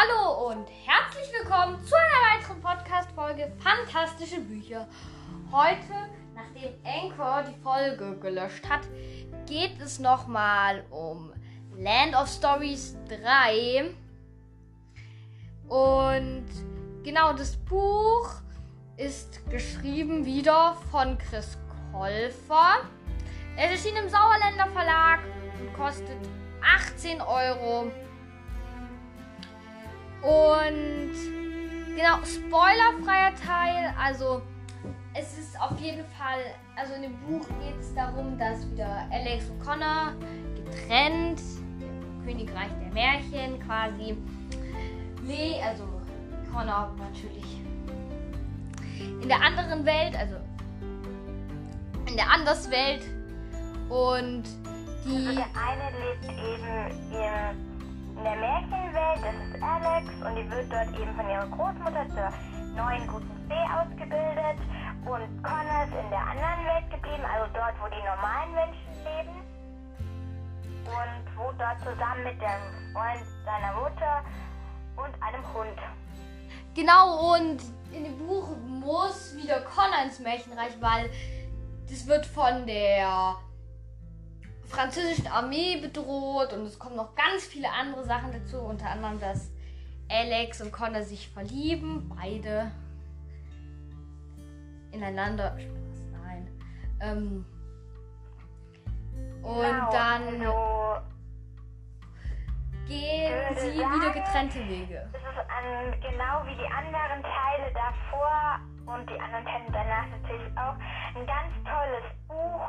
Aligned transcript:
Hallo 0.00 0.48
und 0.48 0.66
herzlich 0.86 1.30
willkommen 1.38 1.78
zu 1.84 1.94
einer 1.94 2.38
weiteren 2.40 2.62
Podcast-Folge 2.62 3.52
Fantastische 3.58 4.40
Bücher. 4.40 4.88
Heute, 5.52 5.92
nachdem 6.34 6.72
Anchor 6.84 7.42
die 7.42 7.60
Folge 7.62 8.16
gelöscht 8.18 8.66
hat, 8.66 8.80
geht 9.46 9.78
es 9.78 9.98
nochmal 9.98 10.84
um 10.88 11.34
Land 11.76 12.14
of 12.14 12.28
Stories 12.28 12.96
3. 13.08 13.90
Und 15.68 16.46
genau, 17.02 17.34
das 17.34 17.58
Buch 17.58 18.30
ist 18.96 19.50
geschrieben 19.50 20.24
wieder 20.24 20.78
von 20.90 21.18
Chris 21.18 21.58
Kolfer. 21.92 22.86
Es 23.54 23.70
erschien 23.72 23.96
im 23.96 24.08
Sauerländer 24.08 24.68
Verlag 24.72 25.20
und 25.60 25.74
kostet 25.74 26.16
18 26.62 27.20
Euro. 27.20 27.90
Und 30.22 31.14
genau, 31.96 32.18
spoilerfreier 32.24 33.34
Teil. 33.34 33.94
Also 33.98 34.42
es 35.14 35.38
ist 35.38 35.60
auf 35.60 35.78
jeden 35.80 36.04
Fall, 36.06 36.40
also 36.76 36.94
in 36.94 37.02
dem 37.02 37.16
Buch 37.20 37.46
geht 37.62 37.78
es 37.80 37.94
darum, 37.94 38.38
dass 38.38 38.70
wieder 38.70 39.06
Alex 39.10 39.48
und 39.50 39.60
Connor 39.60 40.12
getrennt, 40.54 41.40
im 41.80 42.24
Königreich 42.24 42.70
der 42.82 42.92
Märchen 42.92 43.58
quasi, 43.60 44.16
Le, 45.22 45.62
also 45.64 45.84
Connor 46.52 46.94
natürlich 46.98 47.60
in 49.22 49.28
der 49.28 49.40
anderen 49.40 49.84
Welt, 49.84 50.16
also 50.16 50.36
in 52.06 52.16
der 52.16 52.30
Anderswelt 52.30 53.02
und 53.88 54.44
die. 55.04 55.26
Also 55.26 55.34
der 55.34 55.46
eine 55.56 55.90
lebt 55.98 56.24
eben 56.24 56.66
im 57.12 57.69
in 58.20 58.24
der 58.24 58.36
Märchenwelt, 58.36 59.24
das 59.24 59.48
ist 59.48 59.62
Alex 59.62 60.06
und 60.20 60.36
die 60.36 60.50
wird 60.50 60.70
dort 60.70 60.92
eben 61.00 61.14
von 61.14 61.30
ihrer 61.30 61.46
Großmutter 61.46 62.06
zur 62.10 62.28
neuen 62.76 63.06
guten 63.06 63.48
Fee 63.48 63.66
ausgebildet 63.72 64.60
und 65.06 65.42
Connor 65.42 65.84
ist 65.84 65.94
in 65.96 66.10
der 66.10 66.20
anderen 66.20 66.64
Welt 66.66 66.90
geblieben, 66.90 67.24
also 67.24 67.50
dort, 67.54 67.74
wo 67.80 67.88
die 67.88 68.04
normalen 68.04 68.52
Menschen 68.52 68.92
leben 69.08 69.40
und 70.84 71.38
wohnt 71.38 71.58
dort 71.58 71.78
zusammen 71.78 72.24
mit 72.24 72.36
dem 72.42 72.92
Freund 72.92 73.24
seiner 73.46 73.72
Mutter 73.80 74.22
und 74.96 75.22
einem 75.22 75.54
Hund. 75.54 75.78
Genau, 76.74 77.32
und 77.32 77.62
in 77.90 78.04
dem 78.04 78.18
Buch 78.18 78.50
muss 78.66 79.34
wieder 79.34 79.62
Connor 79.62 80.04
ins 80.04 80.20
Märchenreich, 80.20 80.76
weil 80.78 81.10
das 81.88 82.06
wird 82.06 82.26
von 82.26 82.66
der 82.66 83.36
französischen 84.70 85.26
Armee 85.26 85.76
bedroht 85.80 86.52
und 86.52 86.64
es 86.64 86.78
kommen 86.78 86.96
noch 86.96 87.14
ganz 87.14 87.44
viele 87.44 87.70
andere 87.70 88.04
Sachen 88.04 88.32
dazu, 88.32 88.58
unter 88.60 88.88
anderem, 88.90 89.18
dass 89.20 89.50
Alex 90.08 90.60
und 90.60 90.72
Connor 90.72 91.02
sich 91.02 91.28
verlieben, 91.28 92.10
beide 92.16 92.70
ineinander. 94.92 95.56
Nein. 96.12 96.48
Ähm, 97.00 97.44
und 99.42 99.62
Genau, 99.62 99.90
dann 99.90 100.46
also, 100.46 101.00
gehen 102.86 103.56
sie 103.56 103.78
sagen, 103.78 103.94
wieder 103.94 104.10
getrennte 104.12 104.68
Wege. 104.68 105.08
es 105.12 105.20
ist 105.20 105.38
an, 105.38 106.00
genau 106.00 106.44
wie 106.46 106.56
die 106.56 106.66
anderen 106.66 107.22
Teile 107.22 107.72
davor 107.72 108.60
und 108.86 109.08
die 109.08 109.18
anderen 109.20 109.44
Teile 109.44 109.64
danach 109.72 110.06
natürlich 110.08 110.58
auch 110.58 110.74
ein 111.14 111.26
ganz 111.26 111.54
tolles 111.64 112.19
Buch. 112.30 112.60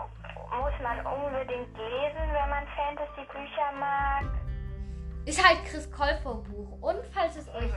Muss 0.59 0.73
man 0.81 1.05
unbedingt 1.05 1.77
lesen, 1.77 2.27
wenn 2.33 2.49
man 2.49 2.65
Fantasy-Bücher 2.75 3.71
mag. 3.79 4.25
Ist 5.25 5.45
halt 5.47 5.63
Chris 5.65 5.89
Kolfer 5.91 6.35
Buch. 6.35 6.81
Und 6.81 7.05
falls 7.13 7.37
es 7.37 7.47
euch 7.49 7.71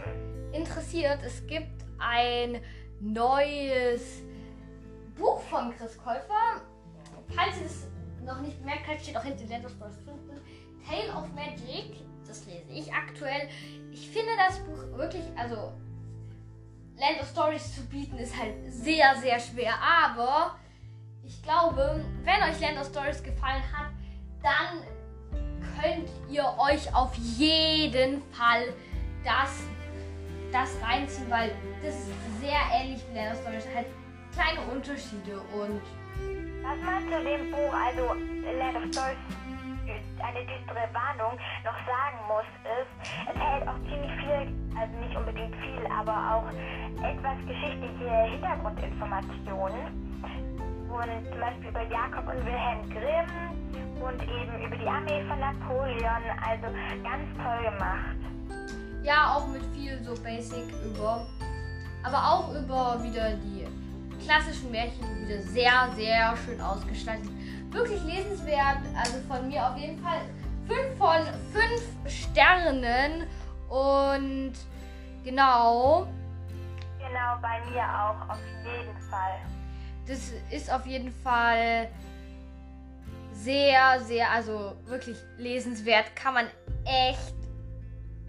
interessiert, 0.53 1.23
es 1.23 1.47
gibt 1.47 1.85
ein 1.99 2.61
neues 3.01 4.23
Buch 5.17 5.41
von 5.43 5.77
Chris 5.77 5.97
Kolfer. 5.99 6.63
Falls 7.29 7.61
ihr 7.61 7.67
es 7.67 7.87
noch 8.25 8.41
nicht 8.41 8.59
bemerkt 8.59 8.89
habt, 8.89 9.01
steht 9.03 9.17
auch 9.17 9.23
hinter 9.23 9.47
Land 9.47 9.67
of 9.67 9.73
Stories 9.73 9.99
15. 10.05 10.41
Tale 10.89 11.17
of 11.17 11.33
Magic. 11.35 11.97
Das 12.27 12.47
lese 12.47 12.73
ich 12.73 12.93
aktuell. 12.93 13.49
Ich 13.93 14.09
finde 14.11 14.33
das 14.37 14.59
Buch 14.61 14.99
wirklich, 14.99 15.25
also 15.37 15.73
Land 16.97 17.21
of 17.21 17.29
Stories 17.29 17.75
zu 17.75 17.87
bieten 17.87 18.19
ist 18.19 18.37
halt 18.37 18.55
sehr, 18.67 19.15
sehr 19.17 19.39
schwer. 19.39 19.75
Aber 19.81 20.57
ich 21.27 21.43
glaube, 21.43 22.05
wenn 22.25 22.43
euch 22.43 22.61
Land 22.61 22.79
of 22.79 22.87
Stories 22.87 23.23
gefallen 23.23 23.63
hat, 23.73 23.91
dann 24.43 24.83
könnt 25.81 26.09
ihr 26.29 26.45
euch 26.59 26.95
auf 26.95 27.15
jeden 27.15 28.23
Fall 28.33 28.73
das, 29.25 29.65
das 30.53 30.77
reinziehen, 30.83 31.31
weil 31.31 31.51
das 31.83 31.95
ist 31.95 32.41
sehr 32.41 32.61
ähnlich 32.73 33.03
wie 33.11 33.17
Land 33.17 33.33
of 33.33 33.41
Stories. 33.41 33.67
Halt 33.75 33.87
kleine 34.33 34.61
Unterschiede 34.73 35.41
und 35.55 35.81
Was 36.63 36.79
man 36.85 37.03
zu 37.05 37.25
dem 37.25 37.51
Buch, 37.51 37.73
also 37.73 38.15
Land 38.59 38.77
of 38.77 38.85
Stories, 38.93 39.19
eine 40.19 40.41
düstere 40.47 40.89
Warnung, 40.93 41.39
noch 41.63 41.79
sagen 41.87 42.19
muss, 42.27 42.49
ist, 42.65 42.93
es 43.29 43.41
hält 43.41 43.69
auch 43.69 43.79
ziemlich 43.85 44.13
viel, 44.19 44.53
also 44.79 44.97
nicht 44.99 45.17
unbedingt 45.17 45.55
viel, 45.57 45.87
aber 45.87 46.17
auch 46.35 46.49
etwas 47.05 47.39
geschichtliche 47.47 48.11
Hintergrundinformationen. 48.31 50.05
Und 50.95 51.29
zum 51.29 51.41
Beispiel 51.41 51.69
über 51.71 51.83
Jakob 51.83 52.29
und 52.29 52.47
Wilhelm 52.47 52.89
Grimm 52.89 54.01
und 54.01 54.23
eben 54.23 54.65
über 54.65 54.77
die 54.77 54.87
Armee 54.87 55.25
von 55.27 55.41
Napoleon. 55.41 56.23
Also 56.41 56.67
ganz 57.03 57.27
toll 57.37 57.65
gemacht. 57.65 58.17
ja, 59.03 59.35
auch 59.35 59.49
mit 59.49 59.63
viel 59.75 60.01
so 60.05 60.15
Basic 60.23 60.73
über, 60.85 61.27
aber 62.05 62.19
auch 62.19 62.55
über 62.55 63.03
wieder 63.03 63.33
die 63.33 63.67
klassischen 64.25 64.71
Märchen 64.71 65.05
wieder 65.21 65.43
sehr, 65.43 65.89
sehr 65.97 66.37
schön 66.37 66.61
ausgestaltet. 66.61 67.29
Wirklich 67.71 68.03
lesenswert, 68.05 68.79
also 68.97 69.19
von 69.27 69.49
mir 69.49 69.67
auf 69.67 69.77
jeden 69.77 69.99
Fall 69.99 70.21
5 70.69 70.97
von 70.97 71.27
5 71.53 71.83
Sternen 72.07 73.27
und 73.69 74.53
genau. 75.25 76.07
Genau, 76.99 77.37
bei 77.43 77.61
mir 77.69 77.83
auch, 77.83 78.31
auf 78.31 78.39
jeden 78.65 78.97
Fall. 79.11 79.54
Das 80.07 80.33
ist 80.51 80.71
auf 80.71 80.87
jeden 80.87 81.11
Fall 81.11 81.89
sehr, 83.33 84.01
sehr, 84.01 84.31
also 84.31 84.77
wirklich 84.87 85.17
lesenswert. 85.39 86.15
Kann 86.15 86.35
man 86.35 86.47
echt, 86.85 87.35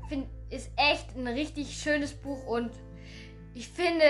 find, 0.09 0.27
ist 0.49 0.71
echt 0.75 1.15
ein 1.15 1.27
richtig 1.27 1.77
schönes 1.77 2.13
Buch 2.13 2.45
und 2.45 2.71
ich 3.53 3.69
finde, 3.69 4.05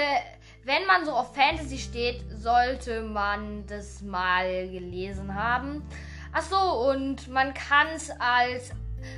wenn 0.64 0.86
man 0.88 1.06
so 1.06 1.12
auf 1.12 1.36
Fantasy 1.36 1.78
steht, 1.78 2.24
sollte 2.32 3.04
man 3.04 3.66
das 3.68 4.02
mal 4.02 4.68
gelesen 4.70 5.34
haben. 5.36 5.84
Achso, 6.32 6.90
und 6.90 7.28
man 7.28 7.54
kann 7.54 7.88
es 7.96 8.10
als, 8.20 8.72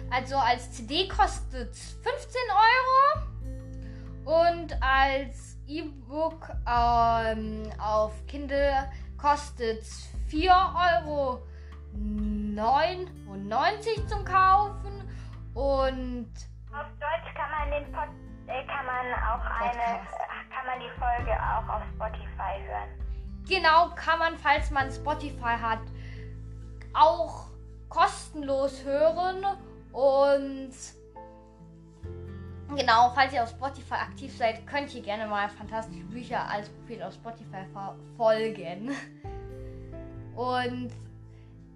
also 0.09 0.35
als 0.35 0.71
CD 0.71 1.07
kostet 1.07 1.73
15 1.73 2.41
Euro 4.25 4.45
und 4.45 4.83
als 4.83 5.56
E-Book 5.67 6.49
ähm, 6.65 7.69
auf 7.77 8.25
Kindle 8.27 8.89
kostet 9.17 9.83
4,99 10.31 10.47
Euro 11.03 11.41
zum 14.07 14.23
Kaufen 14.23 15.09
und 15.53 16.29
Auf 16.71 16.87
Deutsch 16.99 17.33
kann 17.35 17.51
man 17.51 17.71
den 17.71 17.91
Pod, 17.91 18.07
äh, 18.47 18.65
kann 18.65 18.85
man 18.85 19.13
auch 19.13 19.43
eine, 19.59 19.71
Podcast. 19.71 20.15
äh, 20.15 20.53
kann 20.53 20.65
man 20.65 20.79
die 20.79 20.91
Folge 20.97 21.33
auch 21.33 21.67
auf 21.67 21.83
Spotify 21.95 22.63
hören. 22.65 22.89
genau 23.47 23.89
kann 23.95 24.19
man, 24.19 24.37
falls 24.37 24.71
man 24.71 24.89
Spotify 24.89 25.57
hat, 25.61 25.81
auch 26.93 27.47
kostenlos 27.89 28.85
hören 28.85 29.45
und 29.91 30.71
genau, 32.75 33.11
falls 33.13 33.33
ihr 33.33 33.43
auf 33.43 33.49
Spotify 33.49 33.95
aktiv 33.95 34.35
seid, 34.35 34.65
könnt 34.67 34.93
ihr 34.93 35.01
gerne 35.01 35.27
mal 35.27 35.49
fantastische 35.49 36.03
Bücher 36.05 36.49
als 36.49 36.69
Profil 36.69 37.03
auf 37.03 37.13
Spotify 37.13 37.65
folgen. 38.17 38.91
Und 40.35 40.91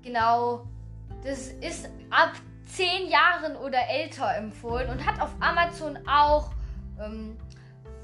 genau, 0.03 0.65
das 1.23 1.49
ist 1.49 1.89
ab 2.09 2.33
10 2.67 3.09
Jahren 3.09 3.55
oder 3.57 3.79
älter 3.89 4.33
empfohlen 4.35 4.89
und 4.89 5.05
hat 5.05 5.21
auf 5.21 5.29
Amazon 5.39 5.99
auch 6.07 6.51
ähm, 6.99 7.37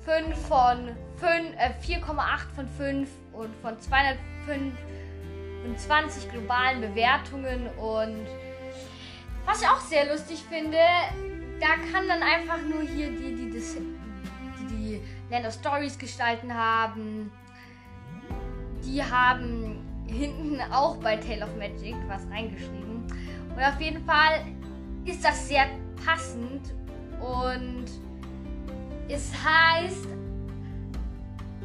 5 0.02 0.38
von 0.48 0.96
5, 1.18 1.56
äh, 1.58 1.74
4,8 1.82 2.56
von 2.56 2.68
5 2.68 3.10
und 3.34 3.56
von 3.58 3.78
225 3.80 6.32
globalen 6.32 6.82
Bewertungen 6.82 7.68
und 7.78 8.26
was 9.46 9.62
ich 9.62 9.68
auch 9.68 9.80
sehr 9.80 10.12
lustig 10.12 10.44
finde, 10.50 10.80
da 11.60 11.68
kann 11.92 12.08
dann 12.08 12.22
einfach 12.22 12.60
nur 12.70 12.82
hier 12.82 13.10
die, 13.12 13.36
die 13.36 13.52
das, 13.52 13.76
die, 13.76 14.66
die 14.68 15.02
Land 15.30 15.46
of 15.46 15.54
Stories 15.54 15.98
gestalten 15.98 16.54
haben, 16.54 17.32
die 18.84 19.04
haben 19.04 19.84
hinten 20.08 20.60
auch 20.72 20.98
bei 20.98 21.18
Tale 21.18 21.44
of 21.44 21.56
Magic 21.58 21.96
was 22.08 22.28
reingeschrieben. 22.30 23.04
Und 23.56 23.64
auf 23.64 23.82
jeden 23.82 24.06
Fall 24.06 24.46
ist 25.06 25.24
das 25.24 25.48
sehr 25.48 25.68
passend 26.06 26.74
und 27.20 27.86
Es 29.10 29.32
heißt 29.34 30.08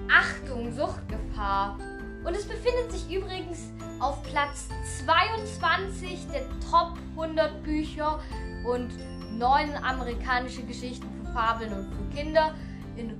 Achtung, 0.08 0.72
Suchtgefahr. 0.72 1.76
Und 2.24 2.36
es 2.36 2.46
befindet 2.46 2.92
sich 2.92 3.12
übrigens 3.12 3.72
auf 3.98 4.22
Platz 4.22 4.68
22 5.04 6.28
der 6.32 6.42
Top 6.70 6.96
100 7.16 7.62
Bücher 7.64 8.20
und 8.64 8.92
neun 9.38 9.74
amerikanische 9.82 10.62
Geschichten 10.62 11.08
für 11.18 11.32
Fabeln 11.32 11.72
und 11.72 11.92
für 11.92 12.16
Kinder. 12.16 12.54
In, 12.96 13.10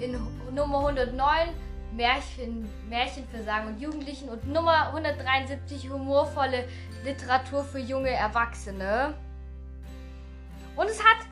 in 0.00 0.18
Nummer 0.54 0.78
109 0.78 1.48
Märchen, 1.92 2.68
Märchen 2.88 3.26
für 3.28 3.42
Sagen 3.42 3.68
und 3.68 3.80
Jugendlichen 3.80 4.28
und 4.28 4.46
Nummer 4.46 4.88
173 4.88 5.90
humorvolle 5.90 6.68
Literatur 7.04 7.64
für 7.64 7.78
junge 7.78 8.10
Erwachsene. 8.10 9.14
Und 10.76 10.86
es 10.88 11.02
hat 11.02 11.26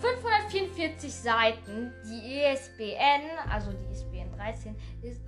544 0.00 1.14
Seiten. 1.14 1.92
Die 2.04 2.42
ESBN, 2.42 3.22
also 3.50 3.70
die 3.72 3.92
ISBN 3.92 4.32
13, 4.36 4.74
ist 5.02 5.20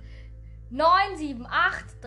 978 0.69 2.01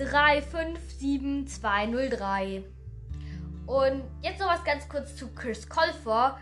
3737 0.00 0.90
357203. 0.98 2.64
Und 3.66 4.02
jetzt 4.22 4.40
noch 4.40 4.48
was 4.48 4.64
ganz 4.64 4.88
kurz 4.88 5.14
zu 5.14 5.32
Chris 5.34 5.68
Colfer. 5.68 6.38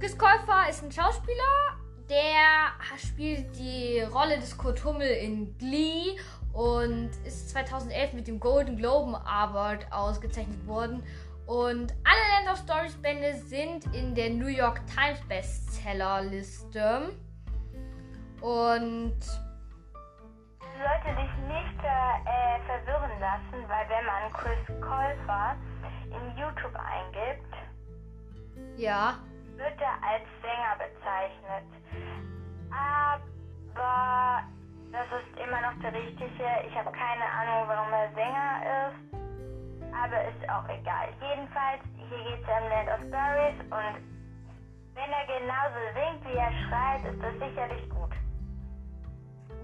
Chris 0.00 0.18
Colfer 0.18 0.68
ist 0.68 0.82
ein 0.82 0.92
Schauspieler, 0.92 1.78
der 2.10 2.72
spielt 2.98 3.56
die 3.56 4.00
Rolle 4.00 4.38
des 4.38 4.58
Kurt 4.58 4.84
Hummel 4.84 5.08
in 5.08 5.56
Glee 5.56 6.18
und 6.52 7.10
ist 7.24 7.50
2011 7.50 8.12
mit 8.12 8.26
dem 8.26 8.40
Golden 8.40 8.76
Globe 8.76 9.18
Award 9.24 9.90
ausgezeichnet 9.90 10.66
worden. 10.66 11.02
Und 11.46 11.94
alle 12.04 12.44
Land 12.44 12.52
of 12.52 12.58
Stories 12.58 12.94
Bände 12.96 13.34
sind 13.46 13.86
in 13.94 14.14
der 14.14 14.30
New 14.30 14.48
York 14.48 14.80
Times 14.86 15.20
Bestsellerliste. 15.28 17.12
Und 18.40 19.16
sollte 20.78 21.14
dich 21.16 21.30
nicht 21.48 21.53
äh, 21.86 22.60
verwirren 22.66 23.20
lassen, 23.20 23.68
weil 23.68 23.88
wenn 23.88 24.06
man 24.06 24.32
Chris 24.32 24.80
Colfer 24.80 25.56
in 26.10 26.36
YouTube 26.36 26.74
eingibt, 26.76 27.54
ja, 28.76 29.14
wird 29.56 29.80
er 29.80 29.96
als 30.02 30.24
Sänger 30.42 30.74
bezeichnet. 30.78 31.68
Aber 32.70 34.42
das 34.90 35.06
ist 35.20 35.38
immer 35.38 35.60
noch 35.60 35.78
der 35.82 35.92
richtige. 35.92 36.46
Ich 36.66 36.74
habe 36.76 36.90
keine 36.92 37.24
Ahnung, 37.24 37.68
warum 37.68 37.92
er 37.92 38.10
Sänger 38.14 38.88
ist. 38.88 39.14
Aber 39.94 40.24
ist 40.24 40.48
auch 40.50 40.68
egal. 40.68 41.08
Jedenfalls, 41.20 41.82
hier 41.96 42.18
geht 42.24 42.40
es 42.42 42.46
ja 42.48 42.58
um 42.58 42.68
Land 42.68 42.88
of 42.90 43.00
Stories 43.08 43.58
und 43.70 44.14
wenn 44.94 45.10
er 45.10 45.26
genauso 45.26 45.80
singt, 45.94 46.24
wie 46.26 46.38
er 46.38 46.52
schreit, 46.66 47.04
ist 47.04 47.22
das 47.22 47.34
sicherlich 47.34 47.88
gut. 47.90 48.10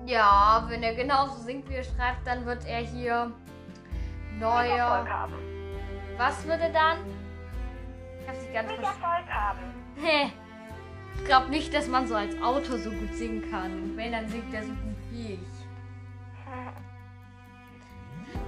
Ja, 0.06 0.64
wenn 0.68 0.82
er 0.82 0.94
genauso 0.94 1.36
singt, 1.42 1.68
wie 1.68 1.74
er 1.74 1.84
schreibt, 1.84 2.26
dann 2.26 2.44
wird 2.46 2.66
er 2.66 2.78
hier 2.78 3.30
neuer. 4.38 5.06
Was 6.16 6.46
wird 6.46 6.60
er 6.60 6.70
dann? 6.70 6.98
Ich 8.20 8.28
hab's 8.28 8.40
nicht 8.42 8.54
ganz 8.54 8.72
verstanden. 8.72 10.34
Ich 11.16 11.24
glaube 11.24 11.50
nicht, 11.50 11.74
dass 11.74 11.86
man 11.88 12.06
so 12.06 12.14
als 12.14 12.34
Autor 12.42 12.78
so 12.78 12.90
gut 12.90 13.14
singen 13.14 13.50
kann. 13.50 13.96
wenn, 13.96 14.12
dann 14.12 14.28
singt 14.28 14.52
er 14.54 14.62
so 14.62 14.72
gut 14.72 14.96
wie 15.10 15.34
ich. 15.34 15.40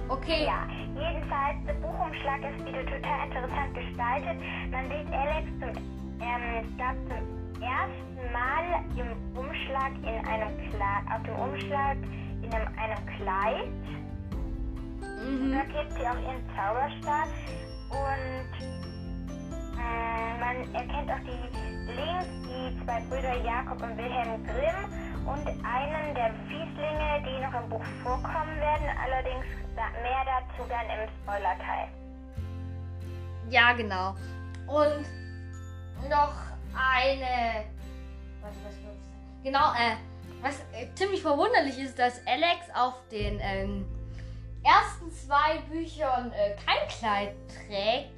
Okay. 0.09 0.45
Ja, 0.45 0.67
jedenfalls, 0.95 1.55
der 1.65 1.73
Buchumschlag 1.75 2.41
ist 2.43 2.65
wieder 2.65 2.85
total 2.85 3.27
interessant 3.27 3.73
gestaltet. 3.73 4.37
Man 4.69 4.85
sieht 4.89 5.11
Alex 5.13 5.47
zum, 5.59 6.19
ähm, 6.21 6.77
zum 6.77 7.61
ersten 7.63 8.31
Mal 8.33 8.83
im 8.97 9.32
Umschlag 9.73 9.93
in 10.03 10.27
einem 10.27 10.69
Kleid, 10.69 11.03
auf 11.15 11.23
dem 11.23 11.35
Umschlag 11.35 11.97
in 12.43 12.53
einem, 12.53 12.67
einem 12.77 13.05
Kleid. 13.17 13.73
Mhm. 15.01 15.51
Da 15.51 15.63
gibt 15.63 15.91
sie 15.93 16.07
auch 16.07 16.21
ihren 16.21 16.43
Zauberstab 16.55 17.27
und 17.89 18.53
äh, 19.79 20.39
man 20.39 20.75
erkennt 20.75 21.09
auch 21.09 21.23
die 21.25 21.91
links 21.91 22.27
die 22.43 22.85
zwei 22.85 23.01
Brüder 23.09 23.35
Jakob 23.43 23.81
und 23.81 23.97
Wilhelm 23.97 24.45
Grimm 24.45 25.25
und 25.25 25.47
einen 25.65 26.13
der 26.13 26.33
Fieslinge, 26.47 27.23
die 27.25 27.43
noch 27.43 27.63
im 27.63 27.69
Buch 27.69 27.83
vorkommen 28.03 28.55
werden, 28.57 28.87
allerdings 29.03 29.45
mehr 29.75 30.23
dazu 30.23 30.69
dann 30.69 30.85
im 30.85 31.09
Spoiler-Teil. 31.23 31.87
Ja, 33.49 33.73
genau. 33.73 34.11
Und 34.67 35.07
noch 36.09 36.35
eine. 36.75 37.65
Was, 38.41 38.53
was, 38.63 38.75
was? 38.85 39.12
Genau, 39.43 39.73
äh, 39.73 39.95
was 40.41 40.59
äh, 40.73 40.87
ziemlich 40.95 41.21
verwunderlich 41.21 41.77
ist, 41.77 41.99
dass 41.99 42.25
Alex 42.25 42.65
auf 42.73 42.95
den 43.11 43.39
ähm, 43.41 43.85
ersten 44.63 45.11
zwei 45.11 45.59
Büchern 45.69 46.31
äh, 46.31 46.55
kein 46.65 46.87
Kleid 46.87 47.35
trägt 47.47 48.13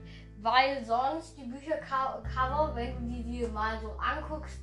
weil 0.45 0.86
sonst 0.86 1.36
die 1.38 1.44
Büchercover, 1.44 2.75
wenn 2.75 2.94
du 2.95 3.16
die 3.16 3.24
dir 3.24 3.50
mal 3.50 3.80
so 3.80 3.94
anguckst, 3.94 4.60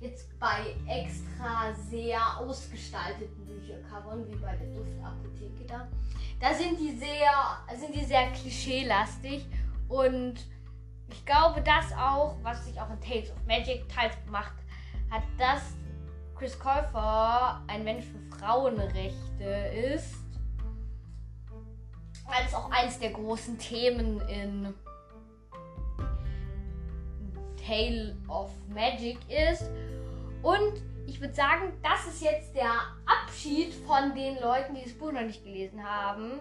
jetzt 0.00 0.38
bei 0.38 0.76
extra 0.86 1.74
sehr 1.74 2.20
ausgestalteten 2.38 3.44
Büchercovern, 3.44 4.24
wie 4.28 4.36
bei 4.36 4.54
der 4.54 4.68
Duftapotheke 4.68 5.64
da, 5.66 5.88
da 6.40 6.54
sind 6.54 6.78
die 6.78 6.96
sehr, 6.96 7.32
sind 7.76 7.96
die 7.96 8.04
sehr 8.04 8.30
klischeelastig 8.30 9.44
und 9.88 10.34
ich 11.08 11.26
glaube, 11.26 11.60
das 11.62 11.92
auch, 11.98 12.36
was 12.42 12.64
sich 12.64 12.80
auch 12.80 12.90
in 12.90 13.00
Tales 13.00 13.30
of 13.32 13.46
Magic 13.46 13.88
teils 13.88 14.14
gemacht 14.24 14.54
hat, 15.10 15.22
dass 15.36 15.74
Chris 16.34 16.58
Käufer 16.58 17.62
ein 17.66 17.84
Mensch 17.84 18.04
für 18.04 18.36
Frauenrechte 18.36 19.44
ist. 19.94 20.14
Weil 22.26 22.46
es 22.46 22.54
auch 22.54 22.70
eines 22.70 22.98
der 22.98 23.10
großen 23.10 23.58
Themen 23.58 24.20
in 24.28 24.74
Tale 27.66 28.16
of 28.28 28.50
Magic 28.68 29.18
ist. 29.28 29.70
Und 30.42 30.82
ich 31.06 31.20
würde 31.20 31.34
sagen, 31.34 31.72
das 31.82 32.06
ist 32.12 32.22
jetzt 32.22 32.54
der 32.54 32.72
Abschied 33.06 33.72
von 33.86 34.14
den 34.14 34.40
Leuten, 34.40 34.74
die 34.74 34.84
das 34.84 34.92
Buch 34.92 35.12
noch 35.12 35.22
nicht 35.22 35.44
gelesen 35.44 35.82
haben. 35.82 36.40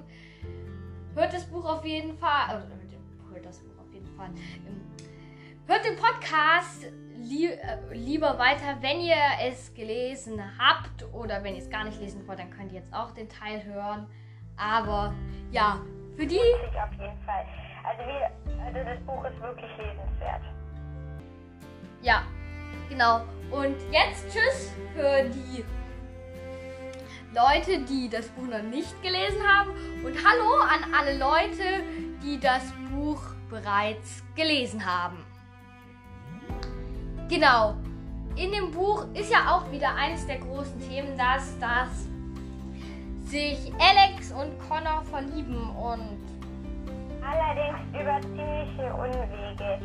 Hört 1.16 1.34
das 1.34 1.46
Buch 1.46 1.66
auf 1.66 1.86
jeden 1.86 2.18
Fall. 2.18 2.50
Äh, 2.50 3.34
hört 3.34 3.46
das 3.46 3.60
Buch 3.60 3.80
auf 3.80 3.94
jeden 3.94 4.08
Fall. 4.16 4.30
Ähm, 4.68 4.82
hört 5.68 5.86
den 5.86 5.96
Podcast 5.96 6.88
lieb, 7.24 7.52
äh, 7.52 7.94
lieber 7.94 8.38
weiter, 8.38 8.78
wenn 8.82 9.00
ihr 9.00 9.16
es 9.42 9.74
gelesen 9.74 10.42
habt. 10.58 11.04
Oder 11.14 11.44
wenn 11.44 11.56
ihr 11.56 11.62
es 11.62 11.70
gar 11.70 11.84
nicht 11.84 12.00
lesen 12.00 12.28
wollt, 12.28 12.40
dann 12.40 12.52
könnt 12.52 12.72
ihr 12.72 12.80
jetzt 12.80 12.94
auch 12.94 13.12
den 13.12 13.30
Teil 13.30 13.64
hören. 13.64 14.08
Aber 14.58 15.14
ja, 15.52 15.80
für 16.16 16.26
die. 16.26 16.38
Auf 16.38 16.92
jeden 16.92 17.20
Fall. 17.26 17.46
Also, 17.84 18.02
wie, 18.04 18.62
also 18.62 18.90
das 18.90 19.00
Buch 19.06 19.26
ist 19.26 19.42
wirklich 19.42 19.72
lesenswert. 19.78 20.42
Ja, 22.02 22.24
genau. 22.90 23.22
Und 23.52 23.76
jetzt 23.92 24.26
tschüss 24.32 24.74
für 24.94 25.24
die 25.30 25.64
Leute, 27.34 27.84
die 27.86 28.10
das 28.10 28.28
Buch 28.30 28.48
noch 28.48 28.62
nicht 28.62 29.02
gelesen 29.02 29.42
haben. 29.46 29.72
Und 30.04 30.16
hallo 30.26 30.62
an 30.62 30.94
alle 30.94 31.18
Leute, 31.18 31.84
die 32.24 32.40
das 32.40 32.64
Buch 32.92 33.22
bereits 33.50 34.24
gelesen 34.36 34.86
haben. 34.86 35.26
Genau. 37.34 37.74
In 38.36 38.52
dem 38.52 38.70
Buch 38.70 39.08
ist 39.16 39.32
ja 39.32 39.56
auch 39.56 39.72
wieder 39.72 39.96
eines 39.96 40.28
der 40.28 40.38
großen 40.38 40.80
Themen, 40.88 41.18
dass, 41.18 41.58
dass 41.58 42.08
sich 43.26 43.74
Alex 43.80 44.32
und 44.32 44.60
Connor 44.70 45.02
verlieben 45.10 45.68
und 45.76 46.20
allerdings 47.26 47.80
über 48.00 48.22
ziemliche 48.22 48.94
Unwege 48.94 49.80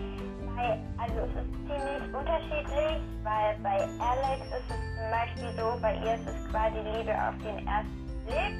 also 0.98 1.14
es 1.20 1.30
ist 1.30 1.52
ziemlich 1.66 2.14
unterschiedlich, 2.14 3.00
weil 3.22 3.56
bei 3.62 3.78
Alex 3.98 4.44
ist 4.46 4.68
es 4.68 4.80
zum 4.98 5.10
Beispiel 5.10 5.50
so, 5.56 5.80
bei 5.80 5.94
ihr 5.94 6.14
ist 6.14 6.26
es 6.26 6.50
quasi 6.50 6.76
Liebe 6.78 7.14
auf 7.14 7.34
den 7.38 7.66
ersten 7.66 8.06
Blick 8.26 8.56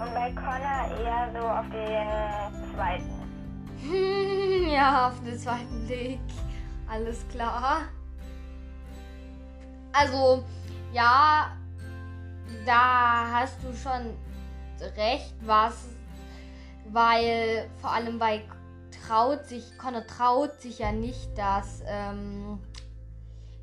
und 0.00 0.12
bei 0.12 0.32
Connor 0.32 0.90
eher 1.04 1.30
so 1.32 1.46
auf 1.46 1.66
den 1.70 2.74
zweiten. 2.74 4.70
ja, 4.72 5.08
auf 5.08 5.22
den 5.22 5.38
zweiten 5.38 5.86
Blick. 5.86 6.20
Alles 6.90 7.24
klar. 7.28 7.82
Also, 9.96 10.44
ja, 10.92 11.52
da 12.66 13.30
hast 13.32 13.62
du 13.62 13.72
schon 13.72 14.16
recht, 14.96 15.34
was, 15.42 15.96
weil 16.86 17.70
vor 17.80 17.92
allem 17.92 18.18
bei 18.18 18.42
traut 19.06 19.44
sich, 19.44 19.78
Connor 19.78 20.04
traut 20.06 20.52
sich 20.60 20.80
ja 20.80 20.90
nicht, 20.90 21.38
dass, 21.38 21.84
ähm, 21.86 22.58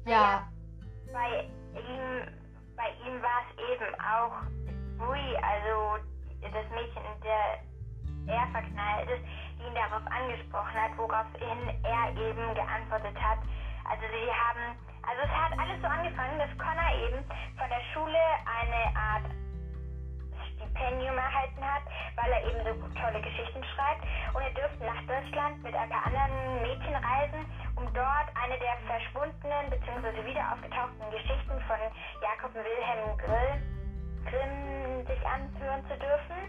ja. 0.06 0.48
Bei 1.12 1.44
ihm, 1.74 2.28
bei 2.78 2.90
ihm 3.06 3.22
war 3.22 3.42
es 3.44 3.58
eben 3.74 3.94
auch 4.00 4.42
Bui, 4.98 5.36
also 5.36 6.02
das 6.42 6.70
Mädchen, 6.72 7.04
in 7.04 7.22
der 7.24 8.36
er 8.36 8.48
verknallt 8.52 9.10
ist, 9.10 9.24
ihn 9.60 9.74
darauf 9.74 10.06
angesprochen 10.08 10.74
hat, 10.74 10.98
woraufhin 10.98 11.84
er 11.84 12.10
eben 12.12 12.56
geantwortet 12.56 13.20
hat. 13.20 13.40
Also 13.92 14.08
sie 14.08 14.32
haben, 14.32 14.80
also 15.04 15.20
es 15.20 15.34
hat 15.36 15.52
alles 15.60 15.76
so 15.82 15.88
angefangen, 15.88 16.40
dass 16.40 16.48
Connor 16.56 16.96
eben 16.96 17.20
von 17.60 17.68
der 17.68 17.84
Schule 17.92 18.24
eine 18.48 18.96
Art 18.96 19.28
Stipendium 20.48 21.18
erhalten 21.20 21.60
hat, 21.60 21.84
weil 22.16 22.32
er 22.32 22.42
eben 22.48 22.64
so 22.64 22.88
tolle 22.96 23.20
Geschichten 23.20 23.60
schreibt. 23.76 24.08
Und 24.32 24.48
er 24.48 24.56
dürfte 24.56 24.88
nach 24.88 25.04
Deutschland 25.12 25.62
mit 25.62 25.76
ein 25.76 25.90
paar 25.90 26.08
anderen 26.08 26.64
Mädchen 26.64 26.96
reisen, 26.96 27.44
um 27.76 27.84
dort 27.92 28.32
eine 28.40 28.56
der 28.64 28.80
verschwundenen 28.88 29.68
bzw. 29.68 30.24
wieder 30.24 30.56
aufgetauchten 30.56 31.12
Geschichten 31.12 31.60
von 31.68 31.80
Jakob 32.24 32.56
Wilhelm 32.56 33.18
Grill, 33.20 33.60
Grimm 34.26 35.06
sich 35.08 35.22
anhören 35.26 35.84
zu 35.88 35.96
dürfen. 35.98 36.40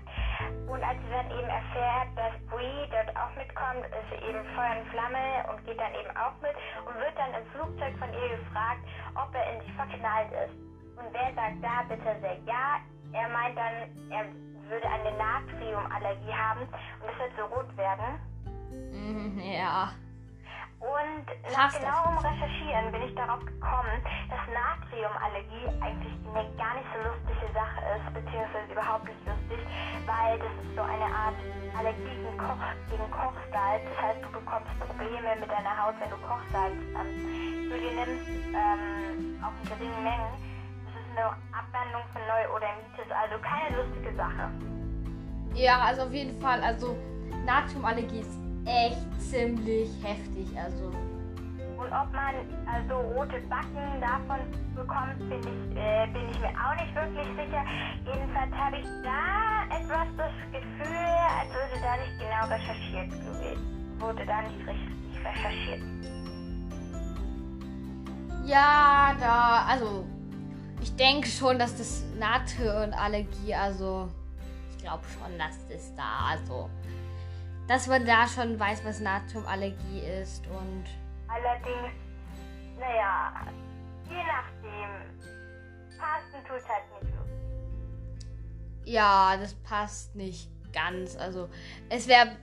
Und 0.69 0.83
als 0.83 0.99
sie 1.01 1.13
dann 1.13 1.31
eben 1.31 1.49
erfährt, 1.49 2.09
dass 2.17 2.35
Brie 2.51 2.89
dort 2.91 3.11
auch 3.17 3.33
mitkommt, 3.37 3.85
ist 3.87 4.09
sie 4.11 4.21
eben 4.27 4.43
Feuer 4.55 4.77
und 4.81 4.89
Flamme 4.91 5.25
und 5.51 5.65
geht 5.65 5.79
dann 5.81 5.95
eben 5.95 6.11
auch 6.17 6.35
mit 6.41 6.57
und 6.87 6.95
wird 6.97 7.17
dann 7.17 7.33
im 7.35 7.47
Flugzeug 7.53 7.95
von 7.99 8.13
ihr 8.13 8.37
gefragt, 8.37 8.83
ob 9.15 9.35
er 9.35 9.47
in 9.55 9.61
sich 9.63 9.73
verknallt 9.75 10.33
ist. 10.33 10.57
Und 10.99 11.09
wer 11.13 11.33
sagt 11.35 11.59
da 11.63 11.83
bitte 11.89 12.21
sehr 12.21 12.39
ja? 12.47 12.81
Er 13.13 13.29
meint 13.29 13.57
dann, 13.57 13.93
er 14.11 14.25
würde 14.69 14.89
eine 14.89 15.13
Natriumallergie 15.17 16.33
haben 16.33 16.63
und 16.63 17.09
es 17.13 17.19
wird 17.19 17.33
so 17.37 17.45
rot 17.55 17.77
werden. 17.77 18.32
Nach 21.53 21.73
genauem 21.73 22.19
Recherchieren 22.19 22.93
bin 22.93 23.03
ich 23.03 23.15
darauf 23.15 23.41
gekommen, 23.45 23.97
dass 24.29 24.43
Natriumallergie 24.53 25.69
eigentlich 25.81 26.15
eine 26.29 26.49
gar 26.57 26.75
nicht 26.77 26.89
so 26.93 26.99
lustige 27.05 27.49
Sache 27.53 27.81
ist, 27.97 28.07
beziehungsweise 28.15 28.73
überhaupt 28.73 29.05
nicht 29.05 29.23
lustig, 29.27 29.61
weil 30.07 30.39
das 30.39 30.53
ist 30.61 30.73
so 30.77 30.83
eine 30.83 31.09
Art 31.09 31.39
Allergie 31.77 32.17
gegen, 32.17 32.37
Koch, 32.37 32.65
gegen 32.91 33.09
Kochsalz. 33.11 33.83
Das 33.89 33.99
heißt, 34.03 34.21
du 34.25 34.31
bekommst 34.33 34.73
Probleme 34.81 35.37
mit 35.41 35.51
deiner 35.51 35.75
Haut, 35.77 35.97
wenn 36.01 36.11
du 36.11 36.19
Kochsalz 36.25 36.77
ähm, 36.97 37.71
zu 37.71 37.77
dir 37.77 37.93
nimmst, 37.97 38.29
ähm, 38.53 39.41
auch 39.41 39.55
in 39.57 39.69
geringen 39.69 40.03
Mengen. 40.05 40.33
Das 40.85 40.95
ist 40.97 41.09
eine 41.17 41.27
Abwandlung 41.53 42.05
von 42.13 42.23
Neurodermitis, 42.29 43.09
also 43.13 43.37
keine 43.41 43.69
lustige 43.77 44.13
Sache. 44.17 44.45
Ja, 45.55 45.81
also 45.81 46.03
auf 46.09 46.13
jeden 46.13 46.41
Fall. 46.41 46.63
Also 46.63 46.97
Natriumallergie 47.45 48.21
ist 48.21 48.39
echt 48.65 49.21
ziemlich 49.21 49.91
heftig. 50.03 50.49
Also 50.57 50.93
Und 51.83 51.93
ob 51.93 52.13
man 52.13 52.35
also 52.73 52.95
rote 52.95 53.41
Backen 53.49 54.01
davon 54.01 54.39
bekommt, 54.77 55.19
bin 55.19 55.41
ich, 55.41 55.77
äh, 55.77 56.07
bin 56.13 56.29
ich 56.31 56.39
mir 56.39 56.51
auch 56.51 56.75
nicht 56.81 56.95
wirklich 56.95 57.27
sicher. 57.35 57.65
Jedenfalls 58.05 58.53
habe 58.53 58.77
ich 58.77 58.87
da 59.03 59.65
etwas 59.77 60.07
das 60.17 60.33
Gefühl, 60.53 60.97
als 61.39 61.51
würde 61.51 61.83
da 61.83 61.97
nicht 61.97 62.19
genau 62.21 62.47
recherchiert 62.55 63.11
gewesen. 63.11 63.99
Wurde 63.99 64.25
da 64.25 64.43
nicht 64.43 64.59
richtig 64.65 65.25
recherchiert. 65.25 65.83
ja, 68.45 69.17
da, 69.19 69.65
also 69.69 70.05
ich 70.81 70.95
denke 70.97 71.29
schon, 71.29 71.59
dass 71.59 71.77
das 71.77 72.05
Natriumallergie, 72.17 73.55
also 73.55 74.09
ich 74.71 74.79
glaube 74.79 75.03
schon, 75.09 75.37
dass 75.37 75.67
das 75.69 75.95
da, 75.97 76.31
also 76.31 76.71
dass 77.67 77.87
man 77.89 78.05
da 78.05 78.29
schon 78.29 78.59
weiß, 78.59 78.85
was 78.85 79.01
Natriumallergie 79.01 80.01
ist 80.21 80.45
und 80.47 80.85
Allerdings, 81.33 81.95
naja, 82.79 83.33
je 84.09 84.23
nachdem, 84.23 84.91
passen 85.99 86.45
tut 86.47 86.69
halt 86.69 87.03
nicht 87.03 87.13
so. 87.15 87.23
Ja, 88.85 89.37
das 89.39 89.55
passt 89.55 90.15
nicht 90.15 90.51
ganz. 90.73 91.17
Also, 91.17 91.49
es 91.89 92.07
wäre. 92.07 92.37